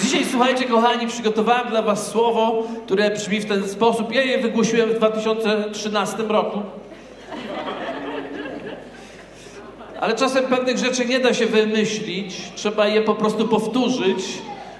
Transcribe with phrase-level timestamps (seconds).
[0.00, 4.12] Dzisiaj, słuchajcie, kochani, przygotowałem dla Was słowo, które brzmi w ten sposób.
[4.12, 6.62] Ja je wygłosiłem w 2013 roku.
[10.00, 14.18] Ale czasem pewnych rzeczy nie da się wymyślić, trzeba je po prostu powtórzyć,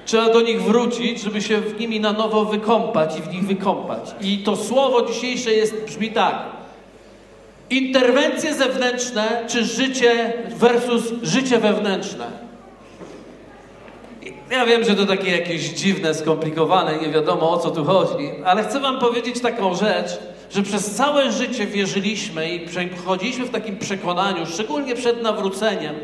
[0.05, 4.15] trzeba do nich wrócić, żeby się w nimi na nowo wykąpać i w nich wykąpać.
[4.21, 6.37] I to słowo dzisiejsze jest, brzmi tak.
[7.71, 12.46] Interwencje zewnętrzne czy życie versus życie wewnętrzne.
[14.51, 18.65] Ja wiem, że to takie jakieś dziwne, skomplikowane, nie wiadomo o co tu chodzi, ale
[18.65, 20.19] chcę Wam powiedzieć taką rzecz,
[20.51, 25.95] że przez całe życie wierzyliśmy i przechodziliśmy w takim przekonaniu, szczególnie przed nawróceniem,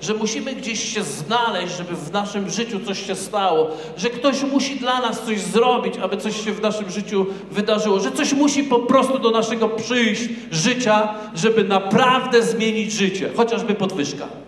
[0.00, 4.76] że musimy gdzieś się znaleźć, żeby w naszym życiu coś się stało, że ktoś musi
[4.76, 8.78] dla nas coś zrobić, aby coś się w naszym życiu wydarzyło, że coś musi po
[8.78, 14.41] prostu do naszego przyjść życia, żeby naprawdę zmienić życie, chociażby podwyżka.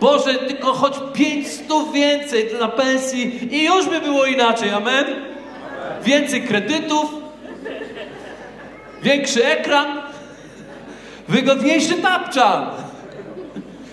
[0.00, 5.04] Boże, tylko choć pięć stów więcej na pensji i już by było inaczej, amen?
[6.02, 7.14] Więcej kredytów,
[9.02, 9.86] większy ekran,
[11.28, 12.66] wygodniejszy tapczan.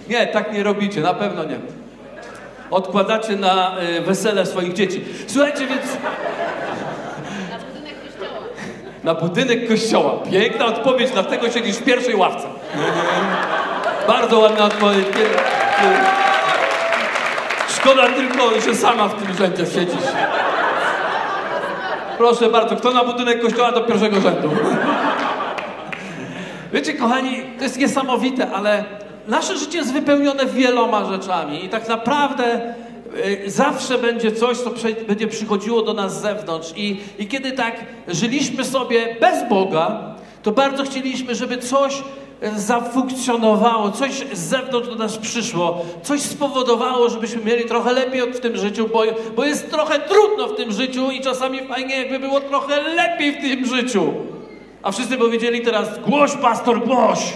[0.09, 1.59] Nie, tak nie robicie, na pewno nie.
[2.72, 5.03] Odkładacie na y, wesele swoich dzieci.
[5.28, 5.81] Słuchajcie, więc...
[7.52, 8.39] Na budynek kościoła.
[9.03, 10.11] Na budynek kościoła.
[10.31, 12.48] Piękna odpowiedź, dlatego siedzisz w pierwszej ławce.
[14.08, 15.08] Bardzo ładna odpowiedź.
[17.68, 20.06] Szkoda tylko, że sama w tym rzędzie siedzisz.
[22.17, 24.50] Proszę bardzo, kto na budynek kościoła do pierwszego rzędu?
[26.73, 28.84] Wiecie, kochani, to jest niesamowite, ale
[29.28, 32.73] nasze życie jest wypełnione wieloma rzeczami i tak naprawdę
[33.45, 34.72] y, zawsze będzie coś, co
[35.08, 36.73] będzie przychodziło do nas z zewnątrz.
[36.76, 37.76] I, I kiedy tak
[38.08, 42.04] żyliśmy sobie bez Boga, to bardzo chcieliśmy, żeby coś
[42.55, 48.58] zafunkcjonowało, coś z zewnątrz do nas przyszło, coś spowodowało, żebyśmy mieli trochę lepiej w tym
[48.58, 49.03] życiu, bo,
[49.36, 53.42] bo jest trochę trudno w tym życiu i czasami fajnie, jakby było trochę lepiej w
[53.42, 54.14] tym życiu.
[54.83, 57.33] A wszyscy powiedzieli teraz, głoś pastor, głoś!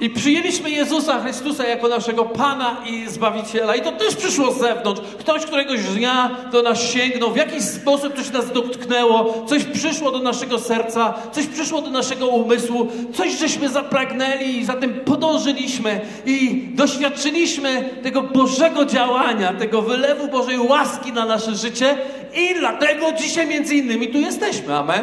[0.00, 3.76] I przyjęliśmy Jezusa Chrystusa jako naszego Pana i Zbawiciela.
[3.76, 5.00] I to też przyszło z zewnątrz.
[5.18, 10.18] Ktoś któregoś dnia do nas sięgnął, w jakiś sposób coś nas dotknęło, coś przyszło do
[10.18, 16.68] naszego serca, coś przyszło do naszego umysłu, coś żeśmy zapragnęli i za tym podążyliśmy i
[16.74, 21.96] doświadczyliśmy tego Bożego działania, tego wylewu Bożej łaski na nasze życie
[22.34, 24.76] i dlatego dzisiaj między innymi tu jesteśmy.
[24.76, 25.02] Amen?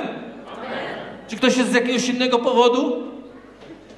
[1.27, 3.16] Czy ktoś jest z jakiegoś innego powodu?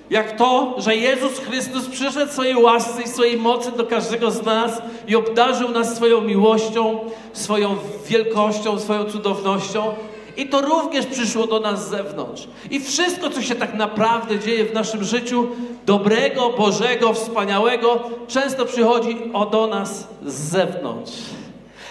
[0.10, 4.82] Jak to, że Jezus Chrystus przyszedł swojej łasce i swojej mocy do każdego z nas
[5.08, 7.00] i obdarzył nas swoją miłością,
[7.34, 7.78] swoją
[8.08, 9.94] wielkością, swoją cudownością.
[10.38, 12.48] I to również przyszło do nas z zewnątrz.
[12.72, 15.48] I wszystko, co się tak naprawdę dzieje w naszym życiu,
[15.86, 21.14] dobrego, Bożego, wspaniałego, często przychodzi o do nas z zewnątrz.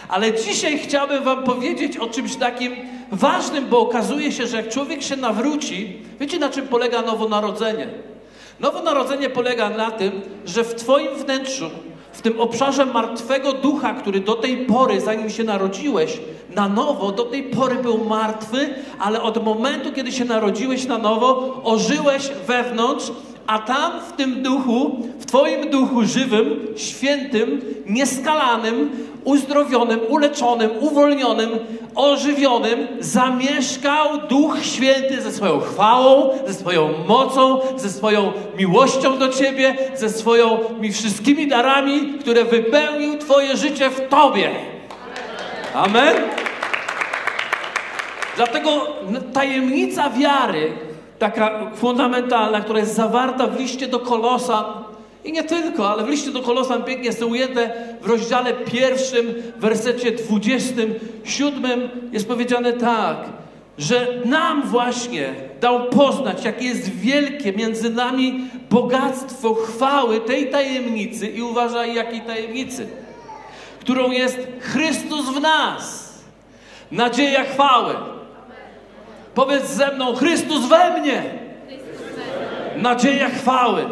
[0.09, 2.77] Ale dzisiaj chciałbym Wam powiedzieć o czymś takim
[3.13, 7.89] ważnym, bo okazuje się, że jak człowiek się nawróci, wiecie na czym polega nowonarodzenie?
[8.61, 11.71] Nowonarodzenie polega na tym, że w Twoim wnętrzu,
[12.13, 16.21] w tym obszarze martwego ducha, który do tej pory, zanim się narodziłeś,
[16.55, 21.61] na nowo, do tej pory był martwy, ale od momentu, kiedy się narodziłeś na nowo,
[21.65, 23.13] ożyłeś wewnątrz,
[23.47, 28.91] a tam w tym duchu, w Twoim duchu żywym, świętym, nieskalanym,
[29.25, 31.51] uzdrowionym, uleczonym, uwolnionym,
[31.95, 39.75] ożywionym zamieszkał Duch Święty ze swoją chwałą, ze swoją mocą, ze swoją miłością do Ciebie,
[39.95, 44.51] ze swoimi wszystkimi darami, które wypełnił Twoje życie w Tobie.
[45.75, 46.15] Amen.
[48.37, 48.71] Dlatego
[49.33, 50.73] tajemnica wiary,
[51.19, 54.65] taka fundamentalna, która jest zawarta w liście do Kolosan,
[55.28, 59.34] i nie tylko, ale w liście do Kolosan pięknie jest to ujęte w rozdziale pierwszym,
[59.56, 63.16] wersecie 27 jest powiedziane tak,
[63.78, 71.43] że nam właśnie dał poznać, jakie jest wielkie między nami bogactwo chwały tej tajemnicy i
[71.43, 72.86] uważaj, jakiej tajemnicy,
[73.80, 76.15] którą jest Chrystus w nas,
[76.92, 77.95] nadzieja chwały.
[79.34, 81.22] Powiedz ze mną, Chrystus we mnie,
[82.77, 83.84] nadzieja chwały.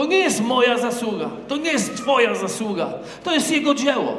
[0.00, 2.88] To nie jest moja zasługa, to nie jest Twoja zasługa,
[3.24, 4.16] to jest Jego dzieło.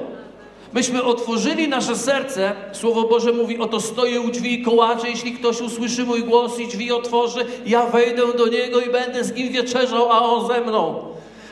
[0.74, 5.62] Myśmy otworzyli nasze serce, Słowo Boże mówi, oto stoję u drzwi i kołaczę, jeśli ktoś
[5.62, 10.12] usłyszy mój głos i drzwi otworzy, ja wejdę do Niego i będę z Nim wieczerzał,
[10.12, 11.06] a On ze mną.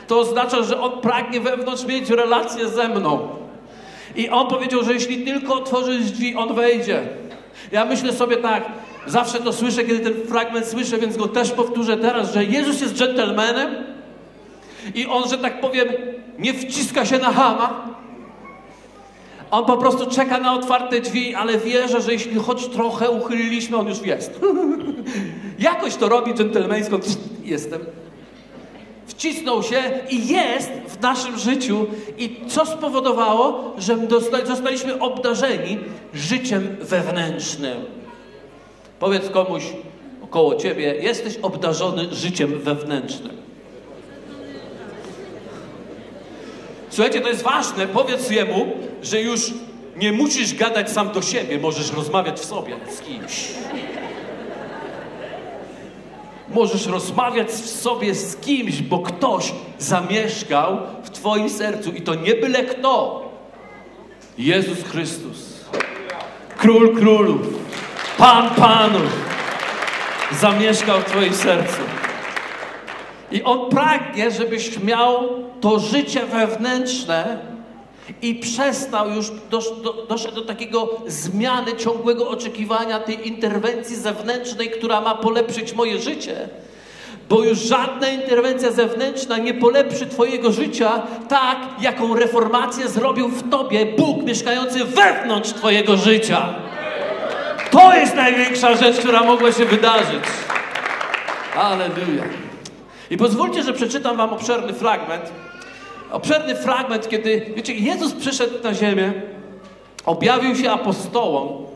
[0.06, 3.28] To oznacza, że On pragnie wewnątrz mieć relację ze mną.
[4.16, 7.02] I On powiedział, że jeśli tylko otworzysz drzwi, On wejdzie.
[7.72, 8.64] Ja myślę sobie tak,
[9.06, 12.94] zawsze to słyszę, kiedy ten fragment słyszę, więc go też powtórzę teraz, że Jezus jest
[12.94, 13.99] dżentelmenem,
[14.94, 15.88] I on, że tak powiem,
[16.38, 17.88] nie wciska się na hama.
[19.50, 23.88] On po prostu czeka na otwarte drzwi, ale wierzę, że jeśli choć trochę uchyliliśmy, on
[23.88, 24.40] już jest.
[25.58, 26.98] Jakoś to robi dżentelmeńsko.
[27.44, 27.80] Jestem.
[29.06, 31.86] Wcisnął się i jest w naszym życiu.
[32.18, 33.98] I co spowodowało, że
[34.44, 35.78] zostaliśmy obdarzeni
[36.14, 37.76] życiem wewnętrznym.
[39.00, 39.64] Powiedz komuś
[40.22, 43.39] około ciebie, jesteś obdarzony życiem wewnętrznym.
[46.90, 47.86] Słuchajcie, to jest ważne.
[47.86, 48.66] Powiedz jemu,
[49.02, 49.40] że już
[49.96, 53.48] nie musisz gadać sam do siebie, możesz rozmawiać w sobie z kimś.
[56.48, 62.34] Możesz rozmawiać w sobie z kimś, bo ktoś zamieszkał w Twoim sercu i to nie
[62.34, 63.28] byle kto.
[64.38, 65.64] Jezus Chrystus,
[66.56, 67.40] Król Królów,
[68.18, 69.30] Pan Panów,
[70.40, 71.89] zamieszkał w Twoim sercu.
[73.30, 75.28] I On pragnie, żebyś miał
[75.60, 77.38] to życie wewnętrzne
[78.22, 85.00] i przestał już, dosz, do, doszedł do takiego zmiany ciągłego oczekiwania tej interwencji zewnętrznej, która
[85.00, 86.48] ma polepszyć moje życie.
[87.28, 93.86] Bo już żadna interwencja zewnętrzna nie polepszy Twojego życia tak, jaką reformację zrobił w Tobie
[93.86, 96.54] Bóg mieszkający wewnątrz Twojego życia.
[97.70, 100.24] To jest największa rzecz, która mogła się wydarzyć.
[101.56, 102.49] Aleluja.
[103.10, 105.32] I pozwólcie, że przeczytam Wam obszerny fragment.
[106.10, 109.12] Obszerny fragment, kiedy, wiecie, Jezus przyszedł na ziemię,
[110.06, 111.66] objawił się apostołom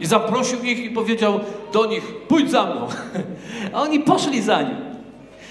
[0.00, 1.40] i zaprosił ich i powiedział
[1.72, 2.88] do nich, pójdź za mną.
[3.72, 4.88] A oni poszli za nim.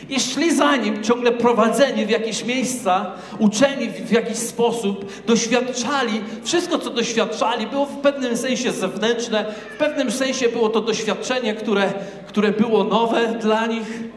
[0.10, 6.22] I szli za nim, ciągle prowadzeni w jakieś miejsca, uczeni w, jakiś sposób, doświadczali.
[6.44, 9.46] Wszystko, co doświadczali, było w pewnym sensie zewnętrzne,
[9.76, 11.94] w pewnym sensie było to doświadczenie, które,
[12.28, 14.17] które było nowe dla nich.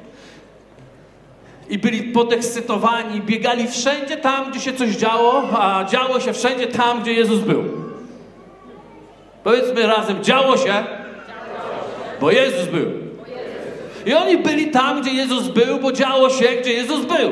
[1.71, 7.03] I byli podekscytowani, biegali wszędzie tam, gdzie się coś działo, a działo się wszędzie tam,
[7.03, 7.65] gdzie Jezus był.
[9.45, 10.85] Powiedzmy razem, działo się,
[12.21, 12.87] bo Jezus był.
[14.07, 17.31] I oni byli tam, gdzie Jezus był, bo działo się, gdzie Jezus był.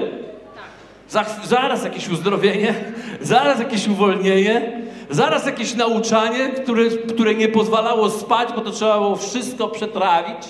[1.09, 2.75] Za, zaraz jakieś uzdrowienie,
[3.21, 9.17] zaraz jakieś uwolnienie, zaraz jakieś nauczanie, które, które nie pozwalało spać, bo to trzeba było
[9.17, 10.49] wszystko przetrawić.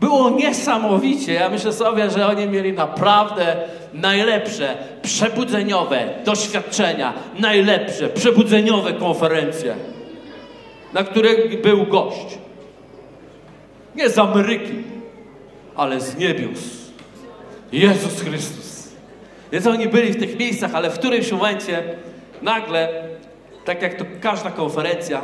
[0.00, 1.32] Było niesamowicie.
[1.32, 3.56] Ja myślę sobie, że oni mieli naprawdę
[3.94, 9.74] najlepsze przebudzeniowe doświadczenia, najlepsze przebudzeniowe konferencje,
[10.92, 12.38] na których był gość.
[13.94, 14.82] Nie z Ameryki,
[15.76, 16.58] ale z niebios.
[17.72, 18.88] Jezus Chrystus.
[19.52, 21.82] Więc oni byli w tych miejscach, ale w którymś momencie
[22.42, 22.88] nagle,
[23.64, 25.22] tak jak to każda konferencja,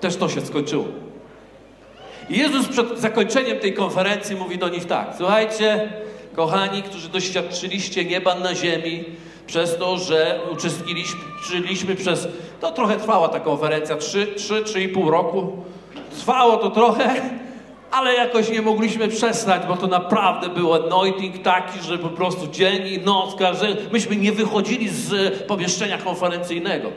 [0.00, 0.84] też to się skończyło.
[2.30, 5.92] Jezus przed zakończeniem tej konferencji mówi do nich tak: Słuchajcie,
[6.36, 9.04] kochani, którzy doświadczyliście nieba na ziemi,
[9.46, 12.28] przez to, że uczestniczyliśmy przez.
[12.60, 15.64] To trochę trwała ta konferencja 3, 3, 3,5 roku.
[16.16, 17.10] Trwało to trochę,
[17.90, 22.86] ale jakoś nie mogliśmy przestać, bo to naprawdę był anointing taki, że po prostu dzień
[22.86, 26.88] i noc, każdy, myśmy nie wychodzili z pomieszczenia konferencyjnego.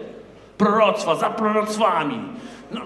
[0.58, 2.20] Proroctwa za proroctwami,
[2.72, 2.82] no,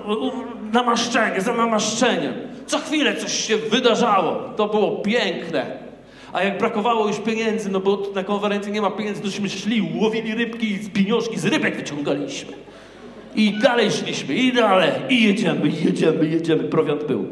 [0.73, 2.33] namaszczenie za namaszczeniem.
[2.65, 4.35] Co chwilę coś się wydarzało.
[4.55, 5.89] To było piękne.
[6.33, 10.35] A jak brakowało już pieniędzy, no bo na konferencji nie ma pieniędzy, tośmy szli, łowili
[10.35, 12.53] rybki z pieniążki, z rybek wyciągaliśmy.
[13.35, 16.63] I dalej szliśmy, i dalej, i jedziemy, i jedziemy, i jedziemy.
[16.63, 17.25] Prowiant był.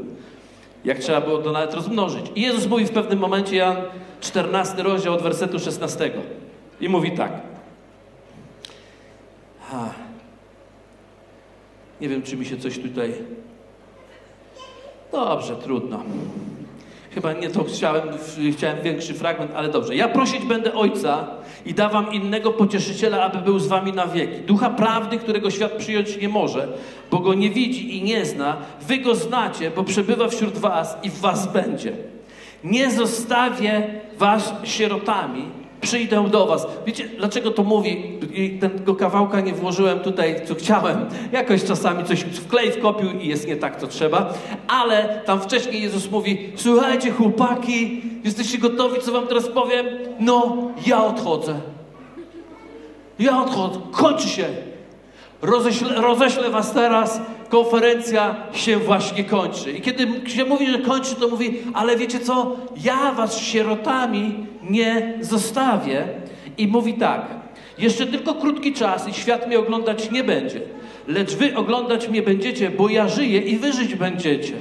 [0.85, 2.25] Jak trzeba było to nawet rozmnożyć.
[2.35, 3.75] I Jezus mówi w pewnym momencie, Jan
[4.21, 6.11] 14 rozdział od wersetu 16.
[6.81, 7.31] I mówi tak.
[12.01, 13.13] Nie wiem, czy mi się coś tutaj.
[15.11, 16.03] Dobrze, trudno.
[17.11, 18.03] Chyba nie to chciałem,
[18.51, 19.95] chciałem większy fragment, ale dobrze.
[19.95, 21.27] Ja prosić będę Ojca
[21.65, 24.41] i dawam innego pocieszyciela, aby był z wami na wieki.
[24.41, 26.67] Ducha prawdy, którego świat przyjąć nie może,
[27.11, 28.57] bo go nie widzi i nie zna.
[28.81, 31.93] Wy go znacie, bo przebywa wśród was i w was będzie.
[32.63, 33.87] Nie zostawię
[34.17, 35.45] was sierotami,
[35.87, 36.67] przyjdę do was.
[36.85, 38.19] Wiecie, dlaczego to mówi?
[38.59, 41.05] Tego kawałka nie włożyłem tutaj, co chciałem.
[41.31, 44.33] Jakoś czasami coś wklej wkopił i jest nie tak, co trzeba.
[44.67, 49.85] Ale tam wcześniej Jezus mówi, słuchajcie chłopaki, jesteście gotowi, co wam teraz powiem?
[50.19, 51.59] No, ja odchodzę.
[53.19, 53.79] Ja odchodzę.
[53.91, 54.45] Kończy się.
[55.41, 59.71] Roześlę, roześlę was teraz, konferencja się właśnie kończy.
[59.71, 65.13] I kiedy się mówi, że kończy, to mówi, ale wiecie co, ja was sierotami nie
[65.21, 66.07] zostawię.
[66.57, 67.25] I mówi tak,
[67.77, 70.61] jeszcze tylko krótki czas i świat mnie oglądać nie będzie.
[71.07, 74.53] Lecz wy oglądać mnie będziecie, bo ja żyję i wy żyć będziecie.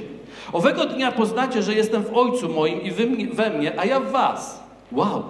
[0.53, 4.11] Owego dnia poznacie, że jestem w Ojcu moim i wy we mnie, a ja w
[4.11, 4.63] was.
[4.91, 5.23] Wow.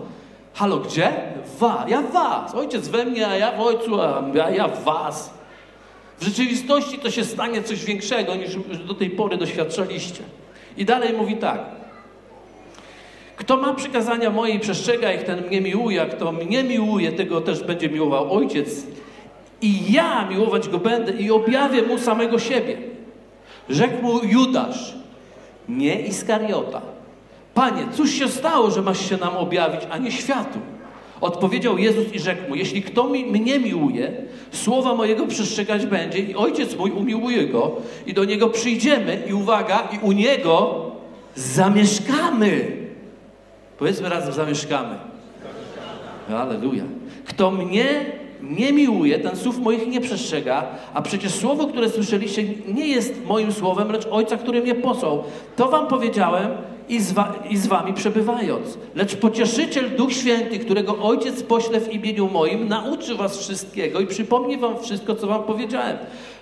[0.54, 1.14] Halo, gdzie?
[1.60, 2.56] Wa, ja was.
[2.56, 5.37] Ojciec we mnie, a ja w ojcu, a ja w was.
[6.20, 8.56] W rzeczywistości to się stanie coś większego niż
[8.88, 10.24] do tej pory doświadczaliście.
[10.78, 11.60] I dalej mówi tak.
[13.36, 17.42] Kto ma przykazania moje i przestrzega ich, ten mnie miłuje, a kto mnie miłuje, tego
[17.42, 18.88] też będzie miłował Ojciec.
[19.62, 22.78] I ja miłować go będę i objawię mu samego siebie.
[23.70, 24.96] Rzekł mu Judasz,
[25.70, 26.82] nie Iskariota.
[27.54, 30.60] Panie, cóż się stało, że masz się nam objawić, a nie światu?
[31.22, 34.12] Odpowiedział Jezus i rzekł mu, jeśli kto mi, mnie miłuje,
[34.52, 39.88] słowa mojego przestrzegać będzie i Ojciec mój umiłuje go i do Niego przyjdziemy i uwaga,
[39.94, 40.86] i u Niego
[41.36, 42.78] zamieszkamy.
[43.78, 44.96] Powiedzmy razem, zamieszkamy.
[46.30, 46.84] Aleluja.
[47.26, 48.06] Kto mnie
[48.42, 53.52] nie miłuje, ten słów moich nie przestrzega, a przecież słowo, które słyszeliście, nie jest moim
[53.52, 55.24] słowem, lecz Ojca, który mnie posłał.
[55.56, 56.48] To wam powiedziałem
[56.90, 58.78] i z, wa i z wami przebywając.
[58.96, 64.58] Lecz pocieszyciel Duch Święty, którego Ojciec pośle w imieniu moim, nauczy was wszystkiego i przypomni
[64.58, 65.98] wam wszystko, co wam powiedziałem.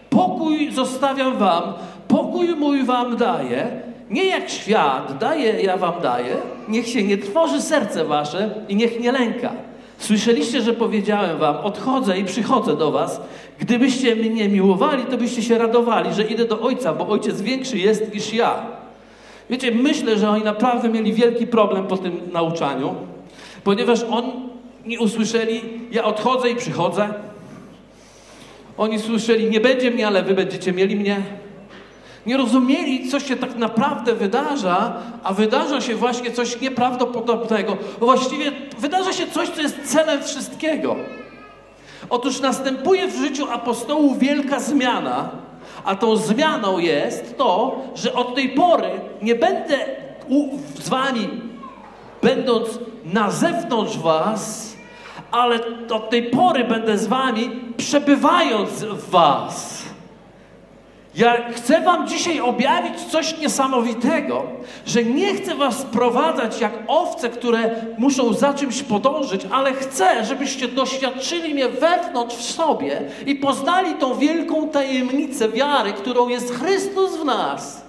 [0.09, 1.63] Pokój zostawiam wam,
[2.07, 3.67] pokój mój wam daję.
[4.09, 6.37] Nie jak świat daje, ja wam daję.
[6.67, 9.53] Niech się nie trwoży serce wasze i niech nie lęka.
[9.97, 13.21] Słyszeliście, że powiedziałem wam, odchodzę i przychodzę do was.
[13.59, 18.13] Gdybyście mnie miłowali, to byście się radowali, że idę do Ojca, bo Ojciec większy jest
[18.13, 18.65] niż ja.
[19.49, 22.95] Wiecie, myślę, że oni naprawdę mieli wielki problem po tym nauczaniu,
[23.63, 25.61] ponieważ oni usłyszeli,
[25.91, 27.13] ja odchodzę i przychodzę.
[28.77, 31.21] Oni słyszeli, nie będzie mnie, ale wy będziecie mieli mnie.
[32.25, 37.77] Nie rozumieli, co się tak naprawdę wydarza, a wydarza się właśnie coś nieprawdopodobnego.
[37.99, 40.95] Właściwie wydarza się coś, co jest celem wszystkiego.
[42.09, 45.29] Otóż następuje w życiu apostołów wielka zmiana,
[45.85, 48.89] a tą zmianą jest to, że od tej pory
[49.21, 49.77] nie będę
[50.79, 51.29] z wami,
[52.21, 54.75] będąc na zewnątrz was,
[55.31, 55.59] ale
[55.91, 59.84] od tej pory będę z wami, przebywając w was.
[61.15, 64.43] Ja chcę Wam dzisiaj objawić coś niesamowitego,
[64.85, 70.67] że nie chcę Was sprowadzać jak owce, które muszą za czymś podążyć, ale chcę, żebyście
[70.67, 77.25] doświadczyli mnie wewnątrz w sobie i poznali tą wielką tajemnicę wiary, którą jest Chrystus w
[77.25, 77.85] nas.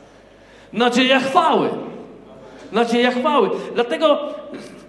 [0.73, 1.69] Nadzieja chwały.
[2.73, 3.51] Nadzieja chwały.
[3.75, 4.19] Dlatego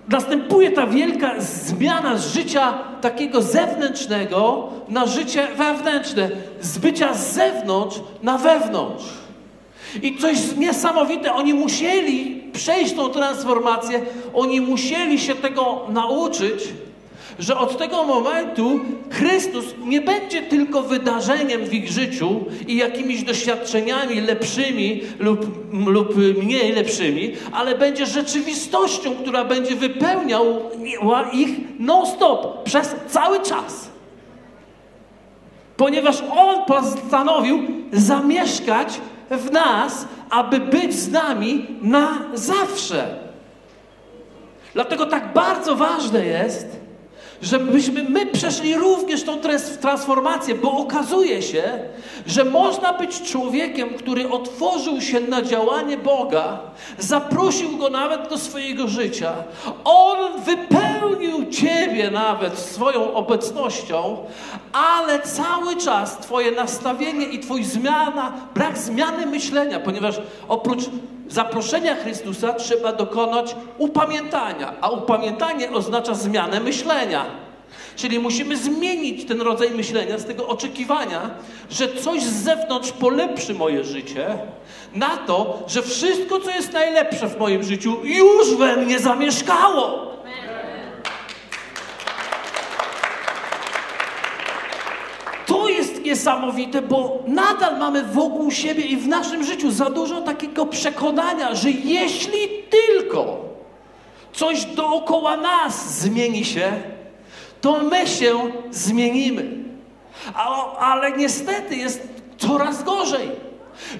[0.07, 6.29] następuje ta wielka zmiana z życia takiego zewnętrznego na życie wewnętrzne,
[6.61, 9.05] z bycia z zewnątrz na wewnątrz.
[10.03, 14.01] I coś niesamowite, oni musieli przejść tą transformację,
[14.33, 16.63] oni musieli się tego nauczyć,
[17.39, 18.79] że od tego momentu
[19.11, 25.45] Chrystus nie będzie tylko wydarzeniem w ich życiu i jakimiś doświadczeniami lepszymi lub,
[25.87, 33.89] lub mniej lepszymi, ale będzie rzeczywistością, która będzie wypełniała ich non-stop przez cały czas.
[35.77, 37.59] Ponieważ On postanowił
[37.93, 43.27] zamieszkać w nas, aby być z nami na zawsze.
[44.73, 46.76] Dlatego tak bardzo ważne jest,
[47.41, 49.37] żebyśmy my przeszli również tą
[49.81, 51.63] transformację, bo okazuje się,
[52.27, 56.59] że można być człowiekiem, który otworzył się na działanie Boga,
[56.99, 59.33] zaprosił go nawet do swojego życia.
[59.83, 64.17] On wypełnił ciebie nawet swoją obecnością,
[64.73, 70.83] ale cały czas twoje nastawienie i twój zmiana, brak zmiany myślenia, ponieważ oprócz
[71.29, 77.25] zaproszenia Chrystusa trzeba dokonać upamiętania, a upamiętanie oznacza zmianę myślenia.
[77.95, 81.29] Czyli musimy zmienić ten rodzaj myślenia z tego oczekiwania,
[81.69, 84.37] że coś z zewnątrz polepszy moje życie,
[84.95, 89.81] na to, że wszystko, co jest najlepsze w moim życiu, już we mnie zamieszkało.
[89.83, 90.46] To
[96.07, 101.71] niesamowite, bo nadal mamy wokół siebie i w naszym życiu za dużo takiego przekonania, że
[101.71, 103.37] jeśli tylko
[104.33, 106.71] coś dookoła nas zmieni się,
[107.61, 108.39] to my się
[108.71, 109.51] zmienimy.
[110.33, 113.31] A, ale niestety jest coraz gorzej.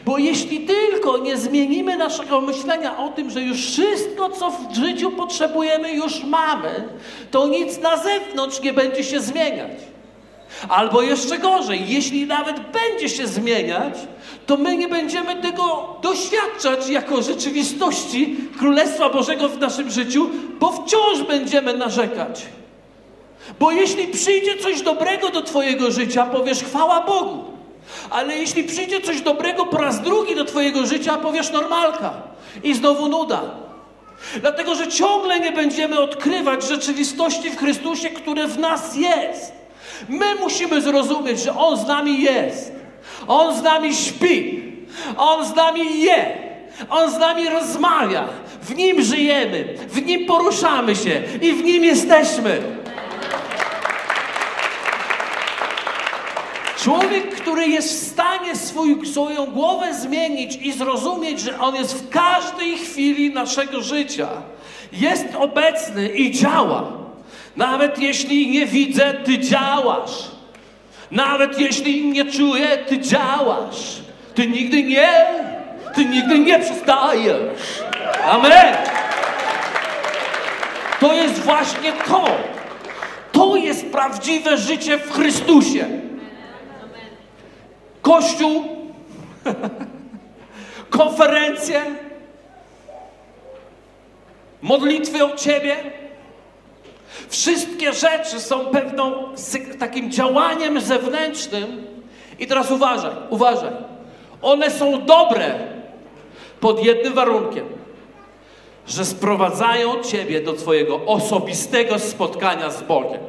[0.06, 5.12] Bo jeśli tylko nie zmienimy naszego myślenia o tym, że już wszystko, co w życiu
[5.12, 6.90] potrzebujemy, już mamy,
[7.32, 9.97] to nic na zewnątrz nie będzie się zmieniać.
[10.70, 13.94] Albo jeszcze gorzej, jeśli nawet będzie się zmieniać,
[14.46, 21.28] to my nie będziemy tego doświadczać jako rzeczywistości Królestwa Bożego w naszym życiu, bo wciąż
[21.28, 22.46] będziemy narzekać.
[23.60, 27.44] Bo jeśli przyjdzie coś dobrego do Twojego życia, powiesz chwała Bogu.
[28.10, 32.14] Ale jeśli przyjdzie coś dobrego po raz drugi do Twojego życia, powiesz normalka.
[32.64, 33.42] I znowu nuda.
[34.42, 39.57] Dlatego, że ciągle nie będziemy odkrywać rzeczywistości w Chrystusie, które w nas jest.
[40.10, 42.72] My musimy zrozumieć, że On z nami jest.
[43.28, 44.64] On z nami śpi.
[45.18, 46.38] On z nami je.
[46.90, 48.28] On z nami rozmawia.
[48.62, 49.76] W Nim żyjemy.
[49.88, 51.24] W Nim poruszamy się.
[51.42, 52.62] I w Nim jesteśmy.
[56.78, 62.10] Człowiek, który jest w stanie swój, swoją głowę zmienić i zrozumieć, że On jest w
[62.10, 64.28] każdej chwili naszego życia,
[64.92, 67.07] jest obecny i działa.
[67.58, 70.12] Nawet jeśli nie widzę, Ty działasz.
[71.12, 74.02] Nawet jeśli nie czuję, Ty działasz.
[74.36, 75.26] Ty nigdy nie,
[75.96, 77.84] Ty nigdy nie przestajesz.
[78.24, 78.76] Amen.
[81.00, 82.26] To jest właśnie to.
[83.32, 85.88] To jest prawdziwe życie w Chrystusie.
[88.02, 88.66] Kościół,
[90.90, 91.82] konferencje,
[94.62, 95.76] modlitwy o Ciebie.
[97.30, 99.14] Wszystkie rzeczy są pewną
[99.80, 101.88] takim działaniem zewnętrznym.
[102.40, 103.72] I teraz uważaj, uważaj.
[104.42, 105.56] One są dobre
[106.60, 107.66] pod jednym warunkiem,
[108.88, 113.22] że sprowadzają Ciebie do Twojego osobistego spotkania z Bogiem.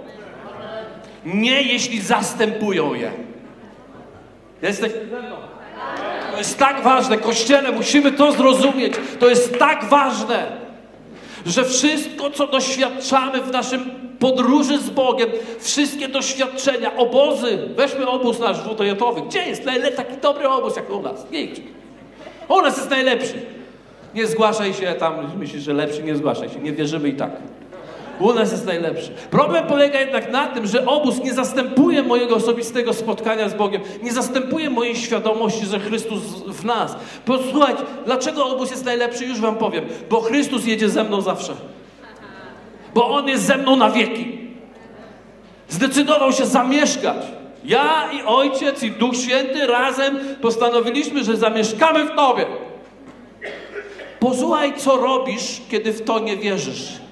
[1.25, 3.11] Nie jeśli zastępują je.
[4.63, 4.93] Jesteś?
[6.33, 8.95] To jest tak ważne, Kościele, musimy to zrozumieć.
[9.21, 10.47] To jest tak ważne,
[11.49, 15.29] że wszystko, co doświadczamy w naszym podróży z Bogiem,
[15.61, 19.23] wszystkie doświadczenia, obozy, weźmy obóz nasz dwutojotowy.
[19.23, 19.65] Gdzie jest
[19.97, 21.27] taki dobry obóz jak u nas?
[21.33, 21.63] Nigdzie.
[22.49, 23.43] U nas jest najlepszy.
[24.15, 27.31] Nie zgłaszaj się tam, myślisz, że lepszy, nie zgłaszaj się, nie wierzymy i tak.
[28.21, 29.11] U nas jest najlepszy.
[29.31, 34.13] Problem polega jednak na tym, że obóz nie zastępuje mojego osobistego spotkania z Bogiem, nie
[34.13, 36.97] zastępuje mojej świadomości, że Chrystus w nas.
[37.25, 39.85] Posłuchajcie, dlaczego obóz jest najlepszy, już wam powiem.
[40.11, 41.53] Bo Chrystus jedzie ze mną zawsze.
[42.95, 44.39] Bo On jest ze mną na wieki.
[45.69, 47.17] Zdecydował się zamieszkać.
[47.65, 52.47] Ja i Ojciec i Duch Święty razem postanowiliśmy, że zamieszkamy w Tobie.
[54.21, 57.08] Posłuchaj, co robisz, kiedy w to nie wierzysz.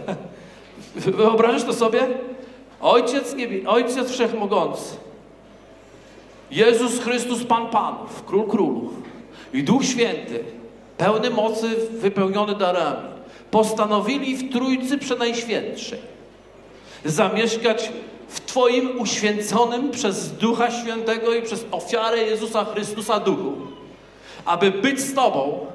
[0.96, 2.08] Wyobrażasz to sobie?
[2.80, 4.96] Ojciec, niebie, Ojciec Wszechmogący,
[6.50, 8.92] Jezus Chrystus Pan Panów, Król Królów
[9.52, 10.44] i Duch Święty,
[10.96, 13.08] pełny mocy, wypełniony darami,
[13.50, 15.98] postanowili w Trójcy Przenajświętszej
[17.04, 17.92] zamieszkać
[18.28, 23.52] w Twoim uświęconym przez Ducha Świętego i przez ofiarę Jezusa Chrystusa Duchu,
[24.44, 25.66] aby być z Tobą,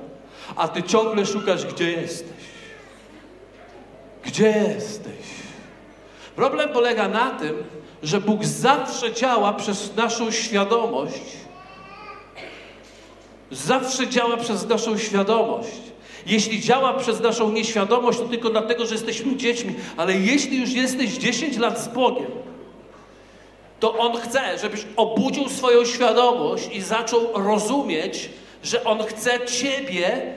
[0.56, 2.38] a Ty ciągle szukasz, gdzie jesteś.
[4.28, 5.26] Gdzie jesteś?
[6.36, 7.64] Problem polega na tym,
[8.04, 11.22] że Bóg zawsze działa przez naszą świadomość.
[13.52, 15.82] Zawsze działa przez naszą świadomość.
[16.26, 21.14] Jeśli działa przez naszą nieświadomość, to tylko dlatego, że jesteśmy dziećmi, ale jeśli już jesteś
[21.14, 22.32] 10 lat z Bogiem,
[23.80, 28.30] to On chce, żebyś obudził swoją świadomość i zaczął rozumieć,
[28.64, 30.34] że On chce Ciebie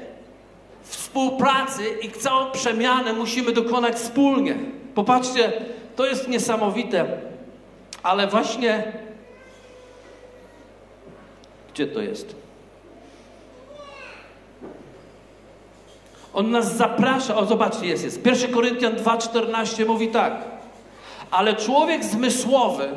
[0.91, 4.57] współpracy i całą przemianę musimy dokonać wspólnie.
[4.95, 5.53] Popatrzcie,
[5.97, 7.21] to jest niesamowite,
[8.03, 8.93] ale właśnie.
[11.75, 12.35] Gdzie to jest?
[16.35, 18.27] On nas zaprasza, o zobaczcie, jest, jest.
[18.27, 20.33] 1 Koryntian 2,14 mówi tak.
[21.31, 22.89] Ale człowiek zmysłowy,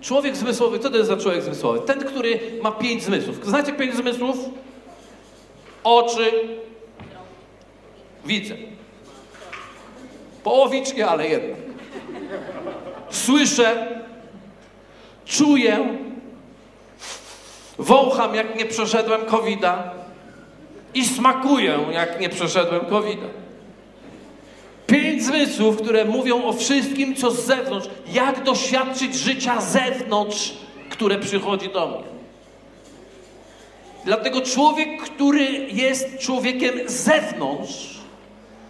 [0.00, 1.80] człowiek zmysłowy, co to jest za człowiek zmysłowy?
[1.80, 3.46] Ten, który ma pięć zmysłów.
[3.46, 4.36] Znacie pięć zmysłów?
[5.84, 6.32] Oczy,
[8.24, 8.54] widzę.
[10.44, 11.58] Połowicznie, ale jednak.
[13.10, 14.00] Słyszę,
[15.24, 15.98] czuję,
[17.78, 19.90] wącham, jak nie przeszedłem COVID-a
[20.94, 23.44] i smakuję, jak nie przeszedłem COVID-a.
[24.86, 27.88] Pięć zmysłów, które mówią o wszystkim, co z zewnątrz.
[28.12, 30.54] Jak doświadczyć życia zewnątrz,
[30.90, 32.13] które przychodzi do mnie.
[34.04, 37.94] Dlatego człowiek, który jest człowiekiem zewnątrz,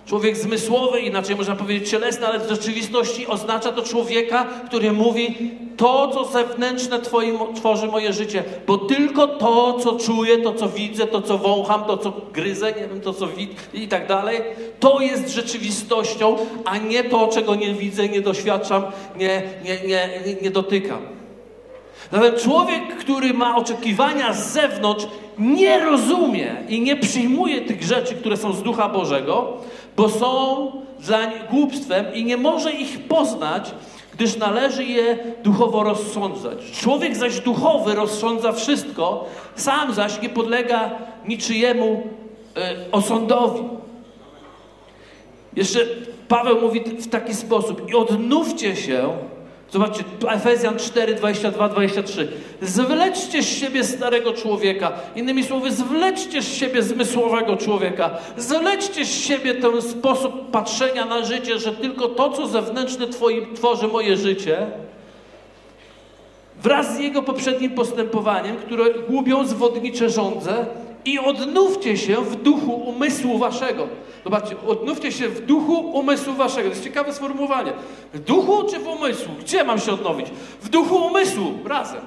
[0.07, 6.09] człowiek zmysłowy, inaczej można powiedzieć cielesny, ale w rzeczywistości oznacza to człowieka, który mówi to,
[6.09, 7.01] co zewnętrzne
[7.55, 11.97] tworzy moje życie, bo tylko to, co czuję, to, co widzę, to, co wącham, to,
[11.97, 14.41] co gryzę, nie wiem, to, co widzę i tak dalej,
[14.81, 18.83] to jest rzeczywistością, a nie to, czego nie widzę, nie doświadczam,
[19.17, 20.09] nie, nie, nie,
[20.43, 20.99] nie dotykam.
[22.13, 25.07] Zatem człowiek, który ma oczekiwania z zewnątrz,
[25.39, 29.53] nie rozumie i nie przyjmuje tych rzeczy, które są z Ducha Bożego,
[29.97, 33.75] bo są dla nich głupstwem i nie może ich poznać,
[34.13, 36.59] gdyż należy je duchowo rozsądzać.
[36.81, 39.25] Człowiek zaś duchowy rozsądza wszystko,
[39.57, 40.91] sam zaś nie podlega
[41.29, 42.03] niczyjemu
[42.93, 43.63] osądowi.
[45.57, 45.81] Jeszcze
[46.29, 49.09] Paweł mówi w taki sposób i odnówcie się,
[49.71, 52.29] zobaczcie, Efezjan 4, 22, 23.
[52.63, 54.93] Zwleczcie z siebie starego człowieka.
[55.17, 58.11] Innymi słowy, zwleczcie z siebie zmysłowego człowieka.
[58.37, 63.89] Zwleczcie z siebie ten sposób patrzenia na życie, że tylko to, co zewnętrzne twoim, tworzy
[63.89, 64.67] moje życie,
[66.63, 70.67] wraz z jego poprzednim postępowaniem, które gubią zwodnicze żądze
[71.05, 73.89] i odnówcie się w duchu umysłu waszego.
[74.25, 76.63] Zobaczcie, odnówcie się w duchu umysłu waszego.
[76.63, 77.73] To jest ciekawe sformułowanie.
[78.15, 79.35] W duchu czy w umysłu?
[79.41, 80.27] Gdzie mam się odnowić?
[80.61, 82.01] W duchu umysłu, razem.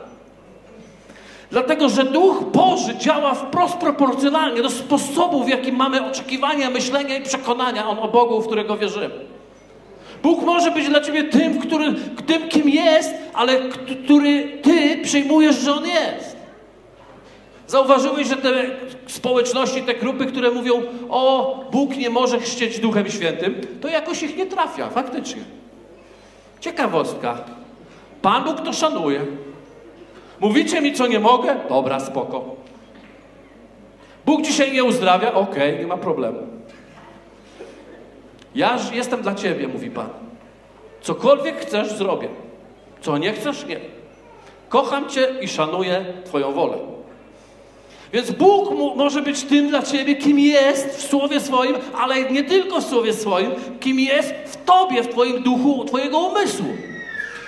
[1.51, 7.21] Dlatego, że Duch Boży działa wprost proporcjonalnie do sposobu, w jakim mamy oczekiwania, myślenia i
[7.21, 9.09] przekonania o Bogu, w którego wierzymy.
[10.23, 11.93] Bóg może być dla ciebie tym, który,
[12.25, 13.59] tym kim jest, ale
[14.05, 16.36] który ty przyjmujesz, że On jest.
[17.67, 18.51] Zauważyłeś, że te
[19.07, 24.37] społeczności, te grupy, które mówią, o, Bóg nie może chrzcić Duchem Świętym, to jakoś ich
[24.37, 25.41] nie trafia, faktycznie.
[26.59, 27.37] Ciekawostka.
[28.21, 29.25] Pan Bóg to szanuje.
[30.39, 31.55] Mówicie mi, co nie mogę?
[31.69, 32.55] Dobra, spoko.
[34.25, 35.33] Bóg dzisiaj nie uzdrawia?
[35.33, 36.39] Okej, okay, nie ma problemu.
[38.55, 40.09] Ja jestem dla Ciebie, mówi Pan.
[41.01, 42.29] Cokolwiek chcesz, zrobię.
[43.01, 43.79] Co nie chcesz, nie.
[44.69, 46.96] Kocham Cię i szanuję Twoją wolę.
[48.13, 52.81] Więc Bóg może być tym dla Ciebie, kim jest w Słowie swoim, ale nie tylko
[52.81, 56.65] w Słowie swoim, kim jest w Tobie, w Twoim duchu, Twojego umysłu.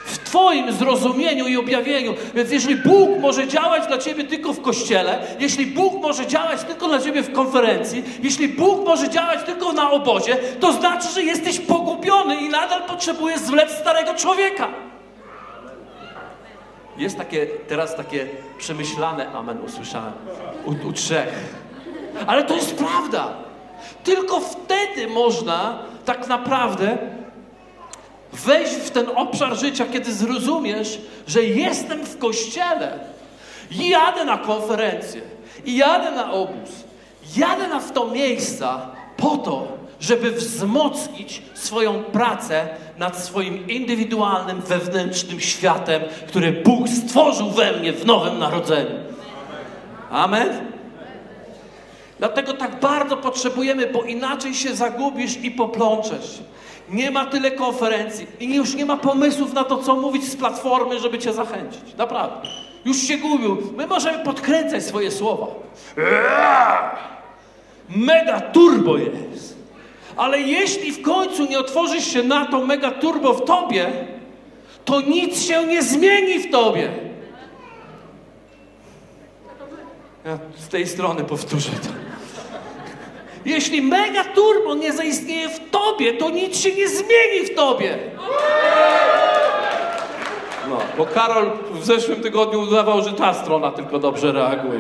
[0.06, 2.14] W Twoim zrozumieniu i objawieniu.
[2.36, 6.88] Więc jeśli Bóg może działać dla Ciebie tylko w kościele, jeśli Bóg może działać tylko
[6.88, 11.60] dla Ciebie w konferencji, jeśli Bóg może działać tylko na obozie, to znaczy, że jesteś
[11.60, 14.89] pogubiony i nadal potrzebujesz zwlec starego człowieka.
[17.00, 20.14] Jest takie, teraz takie przemyślane amen usłyszałem
[20.66, 21.30] u, u trzech.
[22.28, 23.34] Ale to jest prawda.
[24.04, 26.98] Tylko wtedy można tak naprawdę
[28.34, 33.00] wejść w ten obszar życia, kiedy zrozumiesz, że jestem w kościele
[33.72, 35.22] i jadę na konferencję,
[35.66, 36.70] i jadę na obóz,
[37.38, 45.40] jadę na w to miejsca po to, żeby wzmocnić swoją pracę nad swoim indywidualnym, wewnętrznym
[45.40, 48.96] światem, który Bóg stworzył we mnie w nowym narodzeniu.
[50.12, 50.50] Amen?
[52.20, 56.40] Dlatego tak bardzo potrzebujemy, bo inaczej się zagubisz i poplączesz.
[56.90, 61.00] Nie ma tyle konferencji i już nie ma pomysłów na to, co mówić z platformy,
[61.00, 61.82] żeby cię zachęcić.
[61.98, 62.48] Naprawdę.
[62.86, 63.58] Już się gubił.
[63.78, 65.48] My możemy podkręcać swoje słowa.
[67.90, 69.59] Mega turbo jest.
[70.18, 73.88] Ale jeśli w końcu nie otworzysz się na to mega turbo w tobie,
[74.86, 76.90] to nic się nie zmieni w tobie.
[80.26, 81.90] Ja z tej strony powtórzę to.
[83.46, 87.98] Jeśli mega turbo nie zaistnieje w tobie, to nic się nie zmieni w tobie.
[90.70, 94.80] No, bo Karol w zeszłym tygodniu udawał, że ta strona tylko dobrze reaguje.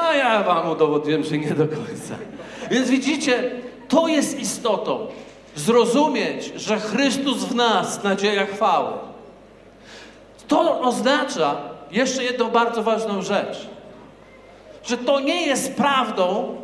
[0.00, 2.14] A ja wam udowodniłem, że nie do końca.
[2.70, 3.50] Więc widzicie,
[3.94, 5.06] to jest istotą.
[5.56, 8.92] Zrozumieć, że Chrystus w nas, nadzieja chwały.
[10.48, 11.56] To oznacza
[11.90, 13.68] jeszcze jedną bardzo ważną rzecz.
[14.84, 16.56] Że to nie jest prawdą,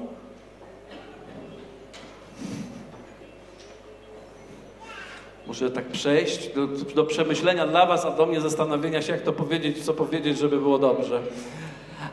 [5.47, 9.33] Muszę tak przejść do, do, przemyślenia dla Was, a do mnie zastanowienia się, jak to
[9.33, 11.21] powiedzieć, co powiedzieć, żeby było dobrze.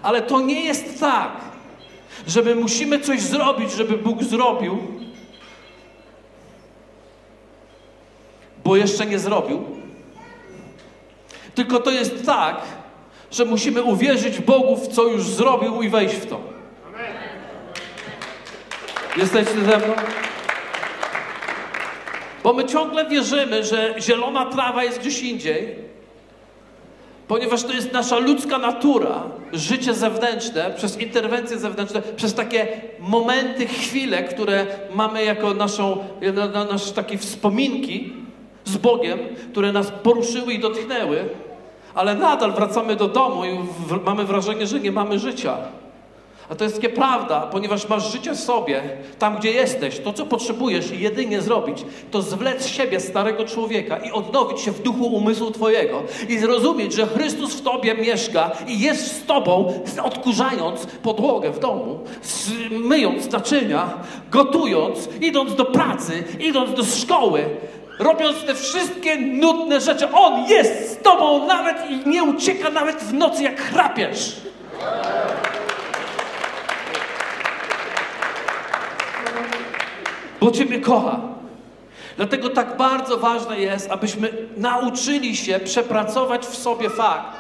[0.03, 1.31] Ale to nie jest tak,
[2.27, 4.77] że my musimy coś zrobić, żeby Bóg zrobił,
[8.67, 9.65] bo jeszcze nie zrobił.
[11.55, 12.61] Tylko to jest tak,
[13.31, 16.39] że musimy uwierzyć Bogu w co już zrobił i wejść w to.
[19.17, 19.93] Jesteście ze mną?
[22.43, 25.75] Bo my ciągle wierzymy, że zielona trawa jest gdzieś indziej,
[27.27, 32.67] ponieważ to jest nasza ludzka natura, życie zewnętrzne, przez interwencje zewnętrzne, przez takie
[32.99, 35.97] momenty, chwile, które mamy jako naszą,
[36.71, 38.26] nasz takie wspominki
[38.67, 39.19] z Bogiem,
[39.51, 41.29] które nas poruszyły i dotknęły,
[41.95, 43.49] ale nadal wracamy do domu i
[44.05, 45.57] mamy wrażenie, że nie mamy życia.
[46.49, 48.83] A to jest nieprawda, ponieważ masz życie w sobie,
[49.19, 49.99] tam gdzie jesteś.
[49.99, 54.81] To, co potrzebujesz jedynie zrobić, to zwlec z siebie starego człowieka i odnowić się w
[54.81, 60.85] duchu umysłu Twojego i zrozumieć, że Chrystus w Tobie mieszka i jest z Tobą, odkurzając
[60.85, 61.99] podłogę w domu,
[62.71, 63.89] myjąc naczynia,
[64.31, 67.45] gotując, idąc do pracy, idąc do szkoły,
[67.99, 70.11] robiąc te wszystkie nudne rzeczy.
[70.11, 74.35] On jest z Tobą nawet i nie ucieka nawet w nocy, jak chrapiesz.
[80.47, 81.19] bo Ciebie kocha.
[82.17, 87.37] Dlatego tak bardzo ważne jest, abyśmy nauczyli się przepracować w sobie fakt,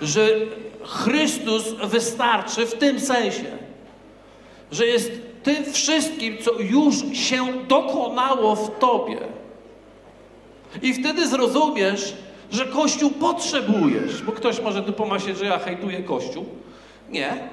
[0.00, 0.28] że
[0.84, 3.58] Chrystus wystarczy w tym sensie,
[4.72, 9.18] że jest tym wszystkim, co już się dokonało w Tobie.
[10.82, 12.14] I wtedy zrozumiesz,
[12.50, 16.44] że Kościół potrzebujesz, bo ktoś może tu pomyśleć, że ja hejtuję Kościół.
[17.10, 17.48] Nie.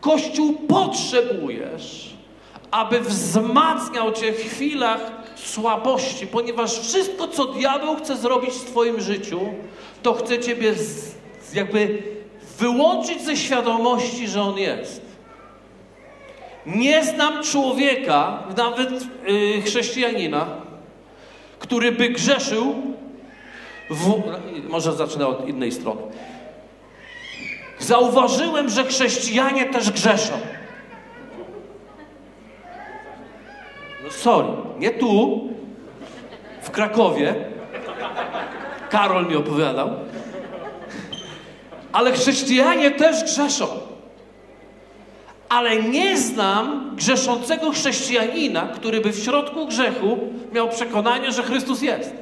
[0.00, 2.14] Kościół potrzebujesz,
[2.70, 9.40] aby wzmacniał Cię w chwilach słabości, ponieważ wszystko, co diabeł chce zrobić w Twoim życiu,
[10.02, 11.14] to chce Ciebie z,
[11.54, 12.02] jakby
[12.58, 15.08] wyłączyć ze świadomości, że On jest.
[16.66, 18.90] Nie znam człowieka, nawet
[19.26, 20.46] yy, chrześcijanina,
[21.58, 22.74] który by grzeszył,
[23.90, 24.22] w,
[24.68, 26.00] może zacznę od innej strony.
[27.78, 30.32] Zauważyłem, że chrześcijanie też grzeszą.
[34.04, 35.48] No sorry, nie tu,
[36.62, 37.34] w Krakowie.
[38.90, 39.90] Karol mi opowiadał.
[41.92, 43.87] Ale chrześcijanie też grzeszą.
[45.48, 50.18] Ale nie znam grzeszącego chrześcijanina, który by w środku grzechu
[50.52, 52.12] miał przekonanie, że Chrystus jest.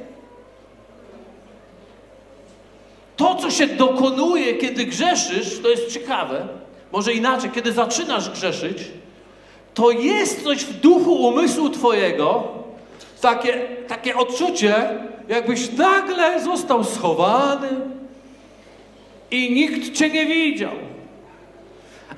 [3.17, 6.47] To, co się dokonuje, kiedy grzeszysz, to jest ciekawe.
[6.91, 8.77] Może inaczej, kiedy zaczynasz grzeszyć,
[9.73, 12.47] to jest coś w duchu umysłu Twojego,
[13.21, 13.53] takie,
[13.87, 14.75] takie odczucie,
[15.27, 17.69] jakbyś nagle został schowany
[19.31, 20.71] i nikt Cię nie widział.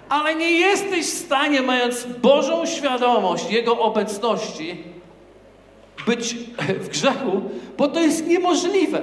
[0.10, 4.84] Ale nie jesteś w stanie, mając Bożą świadomość Jego obecności,
[6.06, 6.36] być
[6.80, 7.42] w grzechu,
[7.78, 9.02] bo to jest niemożliwe.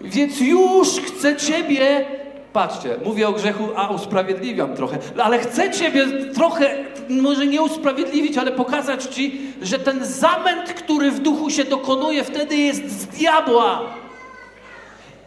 [0.00, 2.06] Więc już chcę Ciebie,
[2.52, 6.74] patrzcie, mówię o grzechu, a usprawiedliwiam trochę, ale chcę Ciebie trochę,
[7.08, 12.56] może nie usprawiedliwić, ale pokazać Ci, że ten zamęt, który w duchu się dokonuje, wtedy
[12.56, 13.82] jest z diabła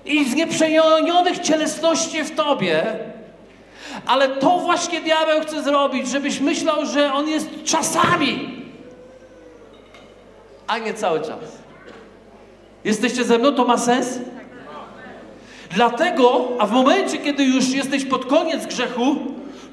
[0.05, 2.99] i z nieprzejonionych cielesności w Tobie.
[4.09, 8.63] Ale to właśnie diabeł chce zrobić, żebyś myślał, że on jest czasami,
[10.67, 11.39] a nie cały czas.
[12.83, 13.51] Jesteście ze mną?
[13.51, 14.19] To ma sens?
[15.75, 19.15] Dlatego, a w momencie, kiedy już jesteś pod koniec grzechu,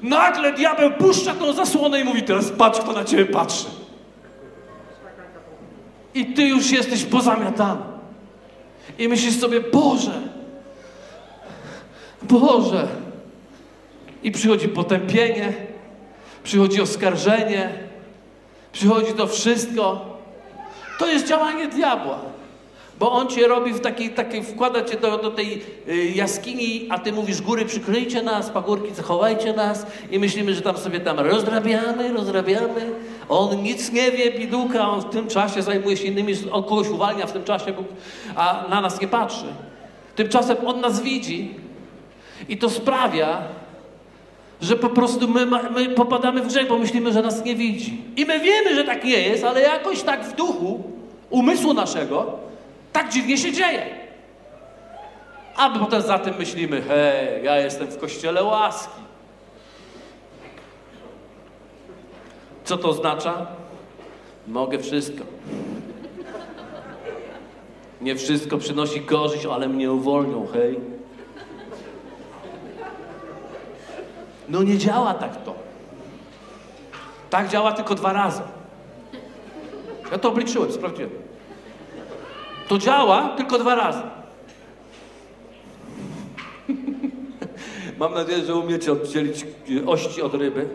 [0.01, 3.65] nagle diabeł puszcza tą zasłonę i mówi: Teraz patrz, kto na ciebie patrzy.
[6.13, 7.81] I ty już jesteś pozamiatany.
[8.99, 10.21] I myślisz sobie: Boże,
[12.21, 13.06] Boże.
[14.23, 15.53] I przychodzi potępienie,
[16.43, 17.69] przychodzi oskarżenie,
[18.71, 20.17] przychodzi to wszystko.
[20.99, 22.19] To jest działanie diabła.
[22.99, 26.99] Bo on cię robi w takiej, takiej wkłada cię do, do tej y, jaskini, a
[26.99, 32.13] ty mówisz góry przykryjcie nas, pagórki zachowajcie nas i myślimy, że tam sobie tam rozrabiamy,
[32.13, 32.91] rozrabiamy.
[33.29, 37.27] On nic nie wie, biduka, on w tym czasie zajmuje się innymi, on kogoś uwalnia
[37.27, 37.73] w tym czasie,
[38.35, 39.45] a na nas nie patrzy.
[40.15, 41.53] Tymczasem on nas widzi
[42.49, 43.41] i to sprawia,
[44.61, 48.01] że po prostu my, my popadamy w grzech, bo myślimy, że nas nie widzi.
[48.15, 50.83] I my wiemy, że tak nie jest, ale jakoś tak w duchu
[51.29, 52.47] umysłu naszego
[52.93, 53.85] tak dziwnie się dzieje.
[55.55, 59.01] A potem za tym myślimy, hej, ja jestem w kościele łaski.
[62.63, 63.47] Co to oznacza?
[64.47, 65.23] Mogę wszystko.
[68.01, 70.96] Nie wszystko przynosi korzyść, ale mnie uwolnią, hej.
[74.49, 75.55] No nie działa tak to.
[77.29, 78.41] Tak działa tylko dwa razy.
[80.11, 81.09] Ja to obliczyłem, sprawdziłem.
[82.67, 84.01] To działa tylko dwa razy.
[87.99, 89.45] Mam nadzieję, że umiecie oddzielić
[89.85, 90.69] ości od ryby.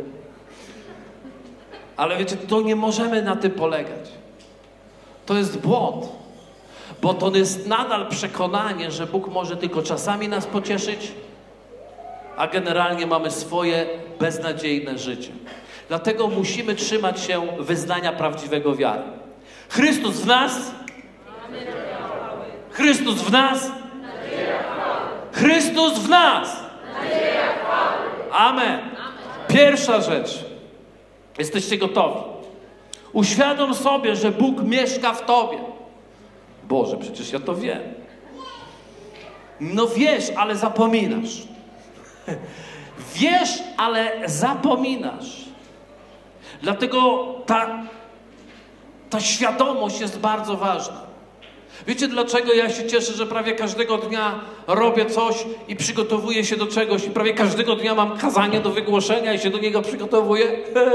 [1.97, 4.11] Ale wiecie, to nie możemy na tym polegać.
[5.27, 6.09] To jest błąd.
[7.03, 11.13] Bo to jest nadal przekonanie, że Bóg może tylko czasami nas pocieszyć,
[12.37, 13.87] a generalnie mamy swoje
[14.19, 15.31] beznadziejne życie.
[15.89, 19.03] Dlatego musimy trzymać się wyznania prawdziwego wiary.
[19.69, 20.73] Chrystus w nas
[22.73, 23.73] Chrystus w nas.
[25.33, 26.57] Chrystus w nas.
[28.33, 28.81] Amen.
[29.49, 30.45] Pierwsza rzecz.
[31.39, 32.21] Jesteście gotowi.
[33.13, 35.59] Uświadom sobie, że Bóg mieszka w tobie.
[36.65, 37.81] Boże, przecież ja to wiem.
[39.61, 41.43] No wiesz, ale zapominasz.
[43.15, 45.45] Wiesz, ale zapominasz.
[46.63, 47.83] Dlatego ta,
[49.11, 51.13] ta świadomość jest bardzo ważna.
[51.87, 56.67] Wiecie dlaczego ja się cieszę, że prawie każdego dnia robię coś i przygotowuję się do
[56.67, 60.47] czegoś i prawie każdego dnia mam kazanie do wygłoszenia i się do niego przygotowuję?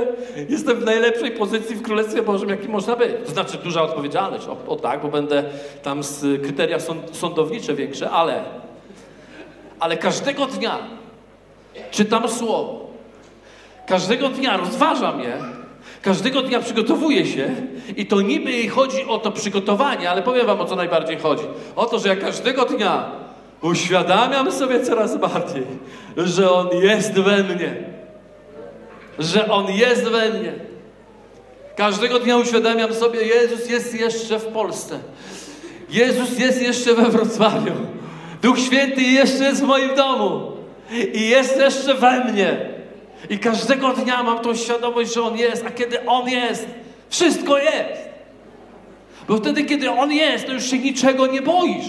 [0.50, 3.12] Jestem w najlepszej pozycji w Królestwie Bożym, jaki można być.
[3.26, 5.44] To znaczy duża odpowiedzialność, o, o tak, bo będę
[5.84, 8.44] tam z kryteria sąd, sądownicze większe, ale,
[9.80, 10.80] ale każdego dnia
[11.92, 12.88] czytam Słowo.
[13.88, 15.38] Każdego dnia rozważam je,
[16.02, 17.50] każdego dnia przygotowuję się
[17.96, 21.44] i to niby chodzi o to przygotowanie, ale powiem wam o co najbardziej chodzi.
[21.76, 23.12] O to, że ja każdego dnia
[23.62, 25.63] uświadamiam sobie coraz bardziej,
[26.18, 27.76] że On jest we mnie.
[29.20, 30.54] Że On jest we mnie.
[31.76, 35.00] Każdego dnia uświadamiam sobie, Jezus jest jeszcze w Polsce.
[35.90, 37.74] Jezus jest jeszcze we Wrocławiu.
[38.42, 40.57] Duch Święty jeszcze jest w moim domu.
[41.13, 42.58] I jest jeszcze we mnie.
[43.30, 46.67] I każdego dnia mam tą świadomość, że On jest, a kiedy On jest,
[47.10, 48.10] wszystko jest.
[49.28, 51.86] Bo wtedy, kiedy On jest, to już się niczego nie boisz.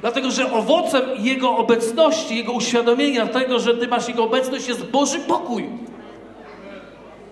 [0.00, 5.18] Dlatego, że owocem Jego obecności, Jego uświadomienia tego, że Ty masz Jego obecność, jest Boży
[5.18, 5.68] pokój.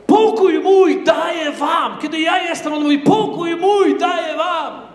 [0.07, 1.99] Pokój mój daję Wam.
[2.03, 4.88] Kiedy ja jestem, On mówi, pokój mój daję Wam.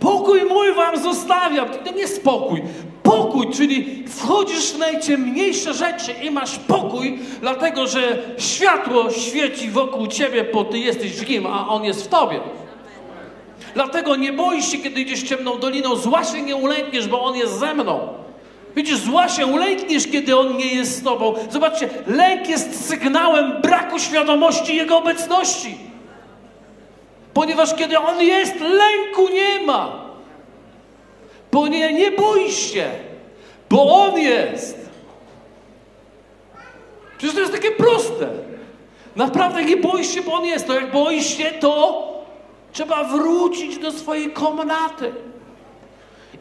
[0.00, 1.68] Pokój mój Wam zostawiam.
[1.84, 2.62] To nie spokój.
[3.02, 10.44] Pokój, czyli wchodzisz w najciemniejsze rzeczy i masz pokój, dlatego że światło świeci wokół Ciebie,
[10.54, 12.40] bo Ty jesteś w Nim, a On jest w Tobie.
[13.74, 15.96] Dlatego nie boisz się, kiedy idziesz ciemną doliną.
[15.96, 18.08] Zła się nie ulękniesz, bo On jest ze mną.
[18.76, 21.34] Widzisz, zła się ulękniesz, kiedy On nie jest z Tobą.
[21.50, 25.76] Zobaczcie, lęk jest sygnałem braku świadomości Jego obecności.
[27.34, 30.02] Ponieważ kiedy On jest, lęku nie ma.
[31.52, 32.90] Bo nie, nie boisz się,
[33.70, 34.90] bo On jest.
[37.18, 38.28] Przecież to jest takie proste.
[39.16, 40.66] Naprawdę nie boisz się, bo On jest.
[40.66, 42.08] To jak boisz się, to
[42.72, 45.12] trzeba wrócić do swojej komnaty.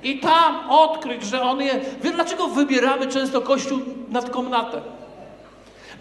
[0.04, 2.02] I tam odkryć, że On jest.
[2.04, 4.82] Wie dlaczego wybieramy często Kościół nad komnatę?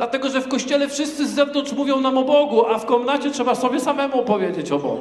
[0.01, 3.55] Dlatego, że w kościele wszyscy z zewnątrz mówią nam o Bogu, a w komnacie trzeba
[3.55, 5.01] sobie samemu powiedzieć o Bogu.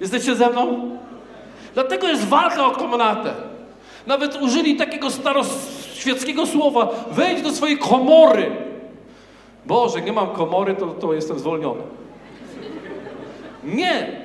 [0.00, 0.90] Jesteście ze mną?
[1.74, 3.34] Dlatego jest walka o komnatę.
[4.06, 8.50] Nawet użyli takiego staroświeckiego słowa: wejdź do swojej komory.
[9.66, 11.82] Boże, nie mam komory, to, to jestem zwolniony.
[13.64, 14.20] Nie.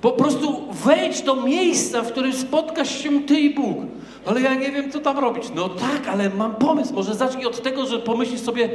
[0.00, 3.76] Po prostu wejdź do miejsca, w którym spotkasz się ty i Bóg.
[4.26, 5.44] Ale ja nie wiem, co tam robić.
[5.54, 6.94] No tak, ale mam pomysł.
[6.94, 8.68] Może zacznij od tego, że pomyślisz sobie,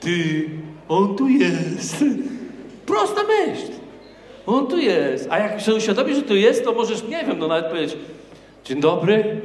[0.00, 0.50] ty,
[0.88, 2.04] on tu jest.
[2.86, 3.72] Prosta myśl.
[4.46, 5.28] On tu jest.
[5.30, 7.96] A jak się uświadomisz, że tu jest, to możesz, nie wiem, no nawet powiedzieć,
[8.64, 9.40] dzień dobry.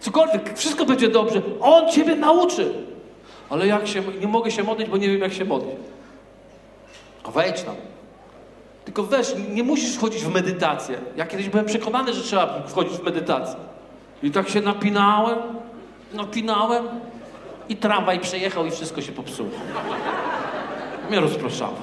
[0.00, 1.42] Cokolwiek, wszystko będzie dobrze.
[1.60, 2.72] On ciebie nauczy.
[3.50, 5.74] Ale jak się, nie mogę się modlić, bo nie wiem, jak się modlić.
[7.34, 7.74] Wejdź tam.
[8.84, 10.98] Tylko weź, nie musisz wchodzić w medytację.
[11.16, 13.56] Ja kiedyś byłem przekonany, że trzeba wchodzić w medytację.
[14.22, 15.38] I tak się napinałem,
[16.12, 16.84] napinałem
[17.68, 19.50] i tramwaj przejechał i wszystko się popsuło.
[21.08, 21.76] Mnie rozproszało.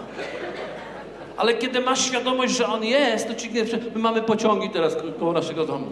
[1.38, 3.64] Ale kiedy masz świadomość, że On jest, to ci nie...
[3.96, 5.88] My mamy pociągi teraz ko koło naszego domu.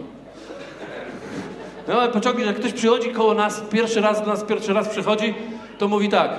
[1.88, 5.34] My mamy pociągi, jak ktoś przychodzi koło nas, pierwszy raz do nas, pierwszy raz przychodzi,
[5.78, 6.30] to mówi tak.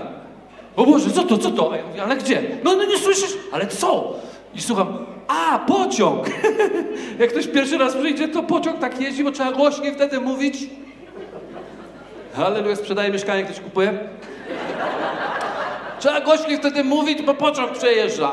[0.75, 1.73] O Boże, co to, co to?
[1.73, 2.43] A ja mówię, ale gdzie?
[2.63, 3.33] No, no nie słyszysz?
[3.51, 4.13] Ale co?
[4.55, 6.25] I słucham, a, pociąg!
[7.19, 10.57] Jak ktoś pierwszy raz przyjdzie, to pociąg tak jeździ, bo trzeba głośniej wtedy mówić.
[12.35, 13.99] Halleluja, sprzedaje mieszkanie, ktoś kupuje?
[15.99, 18.31] Trzeba głośniej wtedy mówić, bo pociąg przejeżdża.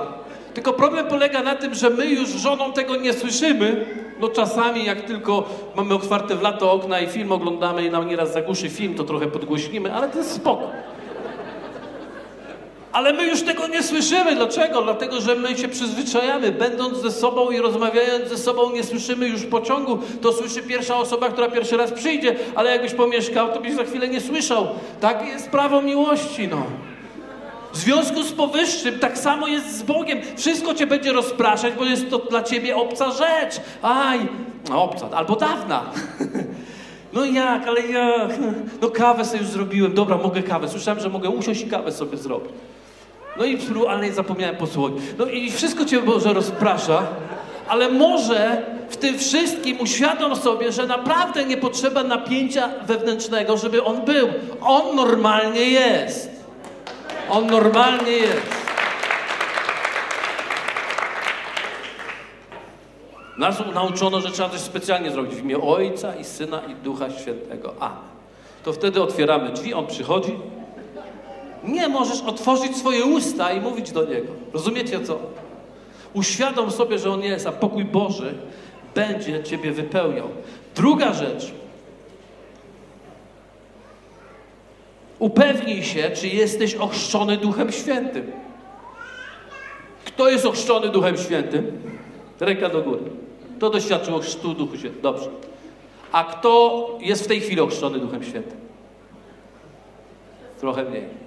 [0.55, 3.87] Tylko problem polega na tym, że my już żoną tego nie słyszymy.
[4.21, 8.33] No czasami jak tylko mamy otwarte w lato okna i film oglądamy i nam nieraz
[8.33, 10.71] zagłuszy film, to trochę podgłośnimy, ale to jest spoko.
[12.93, 14.35] Ale my już tego nie słyszymy.
[14.35, 14.83] Dlaczego?
[14.83, 16.53] Dlatego, że my się przyzwyczajamy.
[16.53, 19.99] Będąc ze sobą i rozmawiając ze sobą, nie słyszymy już pociągu.
[20.23, 24.09] To słyszy pierwsza osoba, która pierwszy raz przyjdzie, ale jakbyś pomieszkał, to byś za chwilę
[24.09, 24.69] nie słyszał.
[25.01, 26.63] Tak jest prawo miłości, no.
[27.73, 30.19] W związku z powyższym tak samo jest z Bogiem.
[30.37, 33.61] Wszystko cię będzie rozpraszać, bo jest to dla ciebie obca rzecz.
[33.83, 34.19] Aj,
[34.69, 35.83] no obca, albo dawna.
[37.13, 38.31] No jak, ale jak?
[38.83, 39.95] No kawę sobie już zrobiłem.
[39.95, 40.69] Dobra, mogę kawę.
[40.69, 42.53] Słyszałem, że mogę usiąść i kawę sobie zrobić.
[43.41, 44.95] No i ale nie zapomniałem posłuchać.
[45.19, 47.07] No i wszystko cię może rozprasza,
[47.69, 54.05] ale może w tym wszystkim uświadom sobie, że naprawdę nie potrzeba napięcia wewnętrznego, żeby on
[54.05, 54.29] był.
[54.63, 56.31] On normalnie jest.
[57.31, 58.47] On normalnie jest.
[63.39, 67.75] Nas nauczono, że trzeba coś specjalnie zrobić w imię Ojca i Syna i Ducha Świętego.
[67.81, 67.91] A.
[68.65, 70.33] To wtedy otwieramy drzwi, on przychodzi.
[71.65, 74.33] Nie możesz otworzyć swoje usta i mówić do niego.
[74.53, 75.19] Rozumiecie co?
[76.15, 78.35] Uświadom sobie, że On jest, a pokój Boży
[78.95, 80.29] będzie Ciebie wypełniał.
[80.77, 81.53] Druga rzecz.
[85.19, 88.33] Upewnij się, czy jesteś ochrzczony Duchem Świętym.
[90.05, 91.83] Kto jest ochrzczony Duchem Świętym?
[92.41, 93.03] Ręka do góry.
[93.57, 95.03] Kto doświadczył chrztu Duchu Świętym?
[95.03, 95.31] Dobrze.
[96.13, 98.57] A kto jest w tej chwili ochrzczony Duchem Świętym?
[100.61, 101.20] Trochę mniej.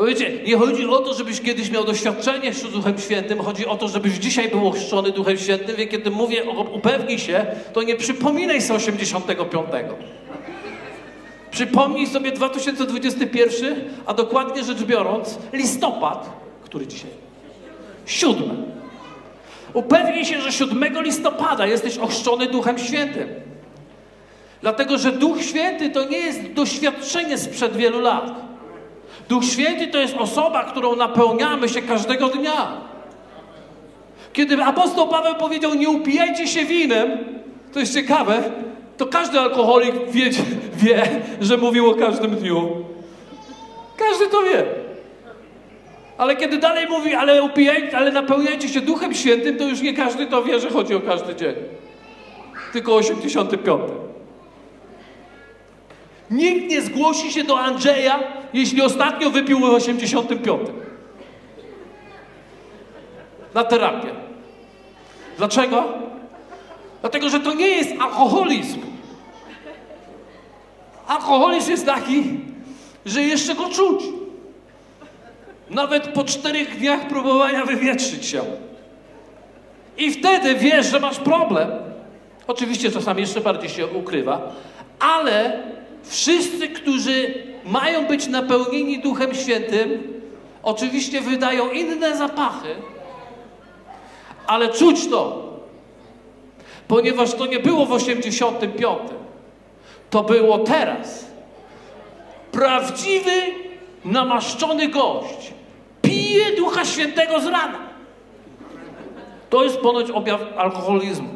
[0.00, 3.76] Bo wiecie, nie chodzi o to, żebyś kiedyś miał doświadczenie z Duchem Świętym, chodzi o
[3.76, 8.62] to, żebyś dzisiaj był ochrzczony Duchem Świętym, więc kiedy mówię upewnij się, to nie przypominaj
[8.62, 9.68] sobie 85.
[11.50, 16.30] Przypomnij sobie 2021, a dokładnie rzecz biorąc, listopad,
[16.64, 17.10] który dzisiaj?
[18.06, 18.54] Siódmy.
[19.72, 23.28] Upewnij się, że 7 listopada jesteś ochrzczony Duchem Świętym.
[24.60, 28.49] Dlatego, że Duch Święty to nie jest doświadczenie sprzed wielu lat.
[29.30, 32.80] Duch Święty to jest osoba, którą napełniamy się każdego dnia.
[34.32, 37.18] Kiedy apostoł Paweł powiedział, nie upijajcie się winem,
[37.72, 38.42] to jest ciekawe,
[38.96, 40.30] to każdy alkoholik wie,
[40.82, 41.02] wie,
[41.40, 42.84] że mówił o każdym dniu.
[43.96, 44.64] Każdy to wie.
[46.18, 50.26] Ale kiedy dalej mówi, ale upijajcie, ale napełniajcie się Duchem Świętym, to już nie każdy
[50.26, 51.54] to wie, że chodzi o każdy dzień.
[52.72, 54.09] Tylko 85.
[56.30, 58.20] Nikt nie zgłosi się do Andrzeja,
[58.52, 60.60] jeśli ostatnio wypił w 85.
[63.54, 64.08] Na terapię.
[65.38, 65.84] Dlaczego?
[67.00, 68.80] Dlatego, że to nie jest alkoholizm.
[71.06, 72.40] Alkoholizm jest taki,
[73.06, 74.04] że jeszcze go czuć.
[75.70, 78.42] Nawet po czterech dniach próbowania wywietrzyć się.
[79.98, 81.70] I wtedy wiesz, że masz problem.
[82.46, 84.52] Oczywiście czasami jeszcze bardziej się ukrywa,
[85.00, 85.62] ale
[86.02, 87.34] wszyscy, którzy
[87.64, 90.02] mają być napełnieni Duchem Świętym,
[90.62, 92.68] oczywiście wydają inne zapachy,
[94.46, 95.50] ale czuć to.
[96.88, 98.98] Ponieważ to nie było w 85.
[100.10, 101.26] To było teraz.
[102.52, 103.30] Prawdziwy,
[104.04, 105.52] namaszczony gość
[106.02, 107.78] pije Ducha Świętego z rana.
[109.50, 111.28] To jest ponoć objaw alkoholizmu,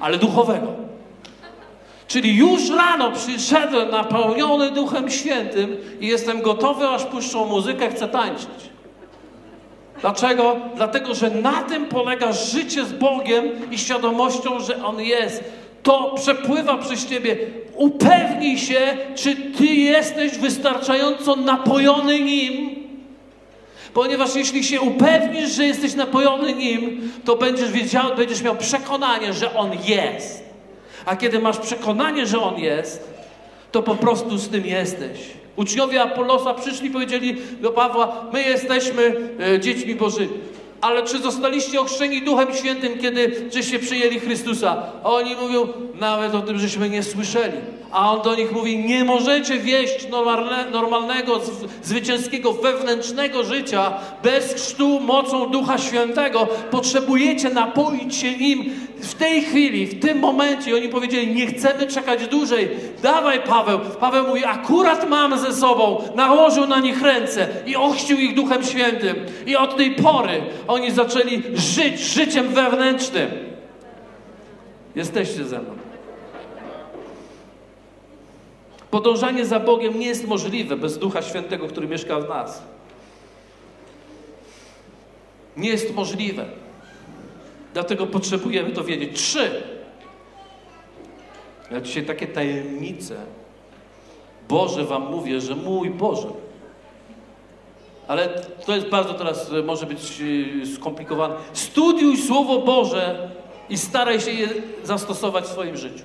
[0.00, 0.87] ale duchowego.
[2.08, 8.48] Czyli już rano przyszedłem napełniony Duchem Świętym i jestem gotowy, aż puszczą muzykę, chcę tańczyć.
[10.00, 10.56] Dlaczego?
[10.76, 15.44] Dlatego, że na tym polega życie z Bogiem i świadomością, że On jest.
[15.82, 17.36] To przepływa przez Ciebie.
[17.74, 18.80] Upewnij się,
[19.14, 22.78] czy Ty jesteś wystarczająco napojony Nim,
[23.94, 29.54] Ponieważ jeśli się upewnisz, że jesteś napojony Nim, to będziesz wiedział, będziesz miał przekonanie, że
[29.54, 30.47] On jest.
[31.08, 33.14] A kiedy masz przekonanie, że On jest,
[33.72, 35.18] to po prostu z tym jesteś.
[35.56, 39.16] Uczniowie Apollosa przyszli i powiedzieli do Pawła, my jesteśmy
[39.54, 40.34] e, dziećmi Bożymi.
[40.80, 44.82] Ale czy zostaliście ochrzczeni Duchem Świętym, kiedy żeście przyjęli Chrystusa?
[45.04, 47.58] A oni mówią, nawet o tym żeśmy nie słyszeli.
[47.92, 51.40] A on do nich mówi, nie możecie wieść normalne, normalnego,
[51.82, 56.48] zwycięskiego, wewnętrznego życia bez chrztu mocą Ducha Świętego.
[56.70, 58.64] Potrzebujecie napoić się nim
[59.00, 60.70] w tej chwili, w tym momencie.
[60.70, 62.68] I oni powiedzieli, nie chcemy czekać dłużej.
[63.02, 63.78] Dawaj Paweł.
[64.00, 66.02] Paweł mówi, akurat mam ze sobą.
[66.16, 69.16] Nałożył na nich ręce i ochrzcił ich Duchem Świętym.
[69.46, 73.30] I od tej pory oni zaczęli żyć życiem wewnętrznym.
[74.96, 75.87] Jesteście ze mną.
[78.90, 82.62] Podążanie za Bogiem nie jest możliwe bez Ducha Świętego, który mieszka w nas.
[85.56, 86.44] Nie jest możliwe.
[87.74, 89.16] Dlatego potrzebujemy to wiedzieć.
[89.16, 89.62] Trzy.
[91.70, 93.16] Ja dzisiaj takie tajemnice
[94.48, 96.28] Boże Wam mówię, że mój Boże.
[98.08, 98.28] Ale
[98.66, 100.22] to jest bardzo teraz, e, może być
[100.62, 101.34] e, skomplikowane.
[101.52, 103.30] Studiuj Słowo Boże
[103.68, 104.48] i staraj się je
[104.84, 106.04] zastosować w swoim życiu.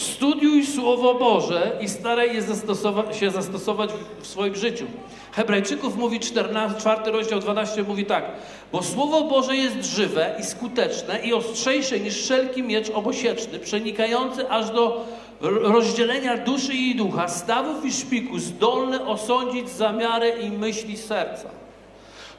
[0.00, 3.90] Studiuj Słowo Boże i staraj je zastosować, się zastosować
[4.20, 4.86] w, swoim życiu.
[5.32, 8.24] Hebrajczyków mówi 14, 4 rozdział 12 mówi tak.
[8.72, 14.70] Bo Słowo Boże jest żywe i skuteczne i ostrzejsze niż wszelki miecz obosieczny, przenikający aż
[14.70, 15.04] do
[15.40, 21.59] rozdzielenia duszy i ducha, stawów i szpiku, zdolny osądzić zamiary i myśli serca.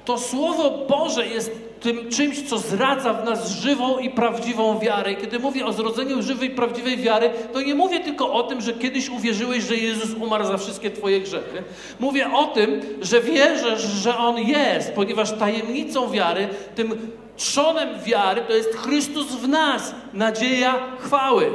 [0.06, 5.12] To Słowo Boże jest tym czymś, co zradza w nas żywą i prawdziwą wiarę.
[5.12, 8.62] I kiedy mówię o zrodzeniu żywej i prawdziwej wiary, to nie mówię tylko o tym,
[8.62, 11.64] że kiedyś uwierzyłeś, że Jezus umarł za wszystkie Twoje grzechy.
[12.00, 18.54] Mówię o tym, że wierzysz, że On jest, ponieważ tajemnicą wiary, tym trzonem wiary, to
[18.54, 21.52] jest Chrystus w nas, nadzieja chwały.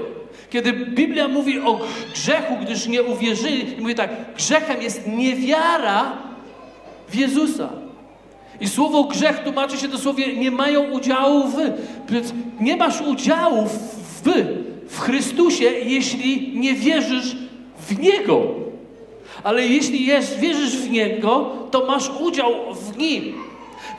[0.51, 1.81] Kiedy Biblia mówi o
[2.15, 6.13] grzechu, gdyż nie uwierzyli, mówi tak, grzechem jest niewiara
[7.09, 7.86] w Jezusa.
[8.61, 11.57] I słowo grzech tłumaczy się dosłownie nie mają udziału w.
[12.09, 14.23] Więc nie masz udziału w,
[14.89, 17.37] w Chrystusie, jeśli nie wierzysz
[17.79, 18.43] w Niego.
[19.45, 23.35] Ale jeśli jest, wierzysz w Niego, to masz udział w Nim.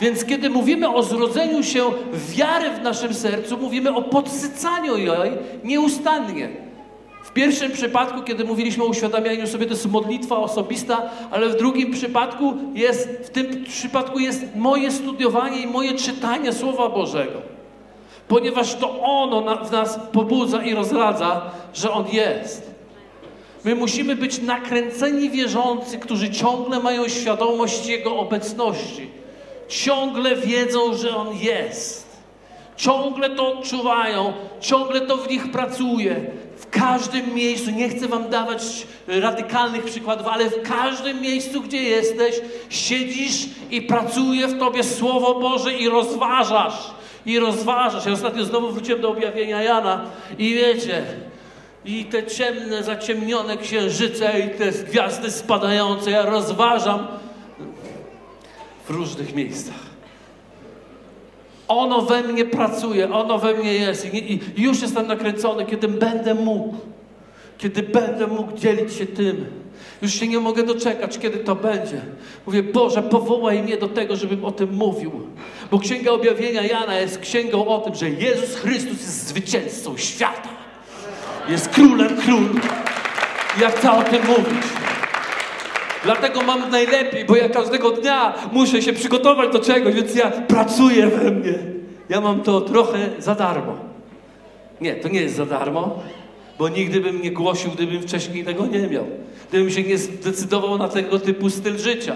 [0.01, 1.83] Więc kiedy mówimy o zrodzeniu się
[2.29, 5.31] wiary w naszym sercu, mówimy o podsycaniu jej
[5.63, 6.66] nieustannie.
[7.37, 12.53] Pierwszym przypadku, kiedy mówiliśmy o uświadamianiu sobie, to jest modlitwa osobista, ale w drugim przypadku
[12.73, 17.41] jest, w tym przypadku jest moje studiowanie i moje czytanie Słowa Bożego.
[18.27, 21.41] Ponieważ to ono w nas pobudza i rozradza,
[21.73, 22.71] że On jest.
[23.63, 29.09] My musimy być nakręceni wierzący, którzy ciągle mają świadomość Jego obecności.
[29.67, 32.07] Ciągle wiedzą, że On jest.
[32.77, 36.46] Ciągle to odczuwają, ciągle to w nich pracuje.
[36.57, 42.35] W każdym miejscu, nie chcę Wam dawać radykalnych przykładów, ale w każdym miejscu, gdzie jesteś,
[42.69, 46.91] siedzisz i pracuje w Tobie Słowo Boże i rozważasz.
[47.25, 48.05] I rozważasz.
[48.05, 50.05] Ja ostatnio znowu wróciłem do objawienia Jana
[50.37, 51.03] i wiecie,
[51.85, 57.07] i te ciemne, zaciemnione księżyce i te gwiazdy spadające, ja rozważam
[58.85, 59.86] w różnych miejscach.
[61.67, 66.33] Ono we mnie pracuje, ono we mnie jest i, i już jestem nakręcony, kiedy będę
[66.33, 66.75] mógł,
[67.57, 69.45] kiedy będę mógł dzielić się tym.
[70.01, 72.01] Już się nie mogę doczekać, kiedy to będzie.
[72.45, 75.11] Mówię, Boże, powołaj mnie do tego, żebym o tym mówił.
[75.71, 80.49] Bo Księga Objawienia Jana jest księgą o tym, że Jezus Chrystus jest zwycięzcą świata.
[81.49, 82.69] Jest królem królów.
[83.61, 84.63] Ja chcę o tym mówić.
[86.07, 91.07] Dlatego mam najlepiej, bo ja każdego dnia muszę się przygotować do czegoś, więc ja pracuję
[91.07, 91.53] we mnie.
[92.09, 93.77] Ja mam to trochę za darmo.
[94.81, 95.99] Nie, to nie jest za darmo,
[96.59, 99.05] bo nigdy bym nie głosił, gdybym wcześniej tego nie miał.
[99.49, 102.15] Gdybym się nie zdecydował na tego typu styl życia.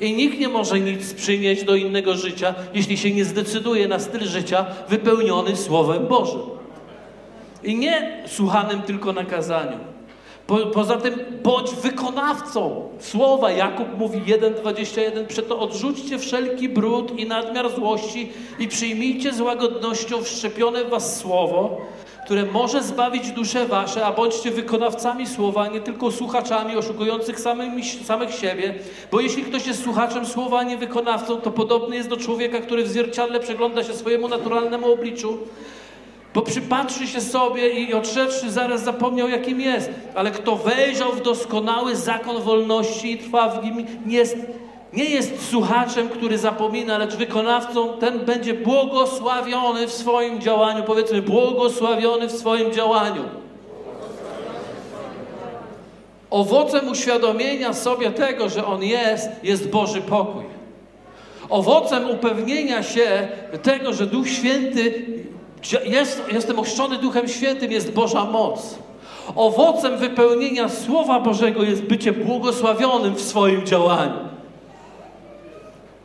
[0.00, 4.20] I nikt nie może nic przynieść do innego życia, jeśli się nie zdecyduje na styl
[4.20, 6.40] życia wypełniony Słowem Bożym.
[7.64, 9.95] I nie słuchanym tylko nakazaniu.
[10.46, 12.88] Po, poza tym bądź wykonawcą.
[13.00, 13.50] Słowa.
[13.50, 20.84] Jakub mówi 1,21 Przeto odrzućcie wszelki brud i nadmiar złości i przyjmijcie z łagodnością wszczepione
[20.84, 21.80] w was słowo,
[22.24, 27.68] które może zbawić dusze wasze, a bądźcie wykonawcami słowa, nie tylko słuchaczami oszukujących samych,
[28.04, 28.74] samych siebie,
[29.12, 32.84] bo jeśli ktoś jest słuchaczem słowa, a nie wykonawcą, to podobny jest do człowieka, który
[32.84, 35.38] w zwierciadle przegląda się swojemu naturalnemu obliczu,
[36.36, 39.90] bo przypatrzy się sobie i odszedłszy zaraz zapomniał, jakim jest.
[40.14, 44.36] Ale kto wejrzał w doskonały zakon wolności i trwa w nim, nie jest,
[44.92, 50.84] nie jest słuchaczem, który zapomina, lecz wykonawcą, ten będzie błogosławiony w swoim działaniu.
[50.84, 53.22] Powiedzmy, błogosławiony w swoim działaniu.
[56.30, 60.44] Owocem uświadomienia sobie tego, że On jest, jest Boży pokój.
[61.48, 63.28] Owocem upewnienia się
[63.62, 65.15] tego, że Duch Święty
[65.84, 68.78] jest, jestem ochrzczony Duchem Świętym, jest Boża moc.
[69.36, 74.18] Owocem wypełnienia Słowa Bożego jest bycie błogosławionym w swoim działaniu.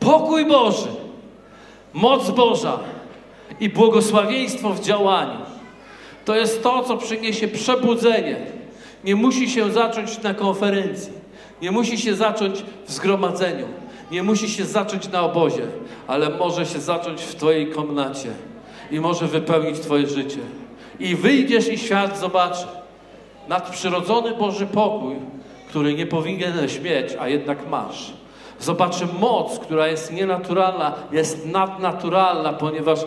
[0.00, 0.88] Pokój Boży,
[1.92, 2.78] moc Boża
[3.60, 5.38] i błogosławieństwo w działaniu.
[6.24, 8.36] To jest to, co przyniesie przebudzenie.
[9.04, 11.12] Nie musi się zacząć na konferencji,
[11.62, 13.66] nie musi się zacząć w zgromadzeniu,
[14.10, 15.66] nie musi się zacząć na obozie,
[16.06, 18.28] ale może się zacząć w Twojej komnacie
[18.92, 20.40] i może wypełnić Twoje życie.
[21.00, 22.66] I wyjdziesz i świat zobaczy
[23.48, 25.14] nadprzyrodzony Boży pokój,
[25.68, 28.12] który nie powinieneś mieć, a jednak masz.
[28.60, 32.98] Zobaczy moc, która jest nienaturalna, jest nadnaturalna, ponieważ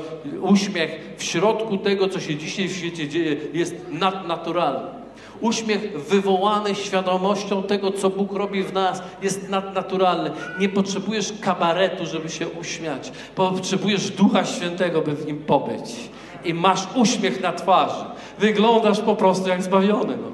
[0.42, 5.05] uśmiech w środku tego, co się dzisiaj w świecie dzieje, jest nadnaturalny.
[5.42, 10.32] Uśmiech wywołany świadomością tego, co Bóg robi w nas, jest nadnaturalny.
[10.60, 13.12] Nie potrzebujesz kabaretu, żeby się uśmiać.
[13.36, 16.10] Potrzebujesz Ducha Świętego, by w nim pobyć.
[16.46, 18.06] I masz uśmiech na twarzy.
[18.40, 20.18] Wyglądasz po prostu jak zbawiony.
[20.18, 20.32] No.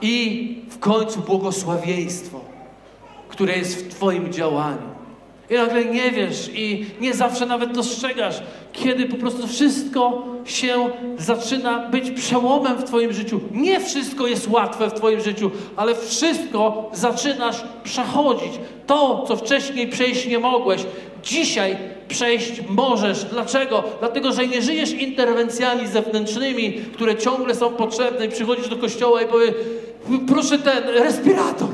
[0.00, 2.40] I w końcu błogosławieństwo,
[3.28, 4.96] które jest w Twoim działaniu.
[5.50, 8.42] I nagle nie wiesz i nie zawsze nawet dostrzegasz,
[8.72, 13.40] kiedy po prostu wszystko się zaczyna być przełomem w Twoim życiu.
[13.52, 18.52] Nie wszystko jest łatwe w Twoim życiu, ale wszystko zaczynasz przechodzić.
[18.86, 20.84] To, co wcześniej przejść nie mogłeś,
[21.22, 21.76] dzisiaj
[22.08, 23.24] przejść możesz.
[23.24, 23.84] Dlaczego?
[24.00, 29.26] Dlatego, że nie żyjesz interwencjami zewnętrznymi, które ciągle są potrzebne i przychodzisz do kościoła i
[29.26, 29.54] powiesz,
[30.28, 31.68] proszę ten respirator,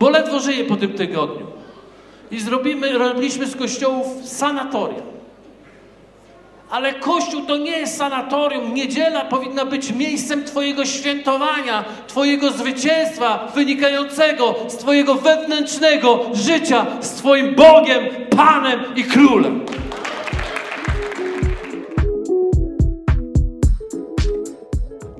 [0.00, 1.46] bo ledwo żyję po tym tygodniu
[2.30, 5.13] i zrobimy, robiliśmy z kościołów sanatoria.
[6.74, 8.74] Ale Kościół to nie jest sanatorium.
[8.74, 17.54] Niedziela powinna być miejscem Twojego świętowania, Twojego zwycięstwa wynikającego z Twojego wewnętrznego życia z Twoim
[17.54, 18.04] Bogiem,
[18.36, 19.64] Panem i Królem.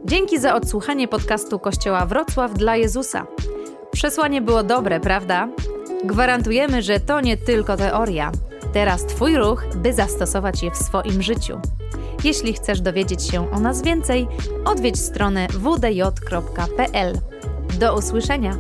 [0.05, 3.27] Dzięki za odsłuchanie podcastu Kościoła Wrocław dla Jezusa.
[3.93, 5.49] Przesłanie było dobre, prawda?
[6.05, 8.33] Gwarantujemy, że to nie tylko teoria.
[8.75, 11.61] Teraz Twój ruch, by zastosować je w swoim życiu.
[12.25, 14.27] Jeśli chcesz dowiedzieć się o nas więcej,
[14.65, 17.19] odwiedź stronę wdj.pl.
[17.79, 18.57] Do usłyszenia!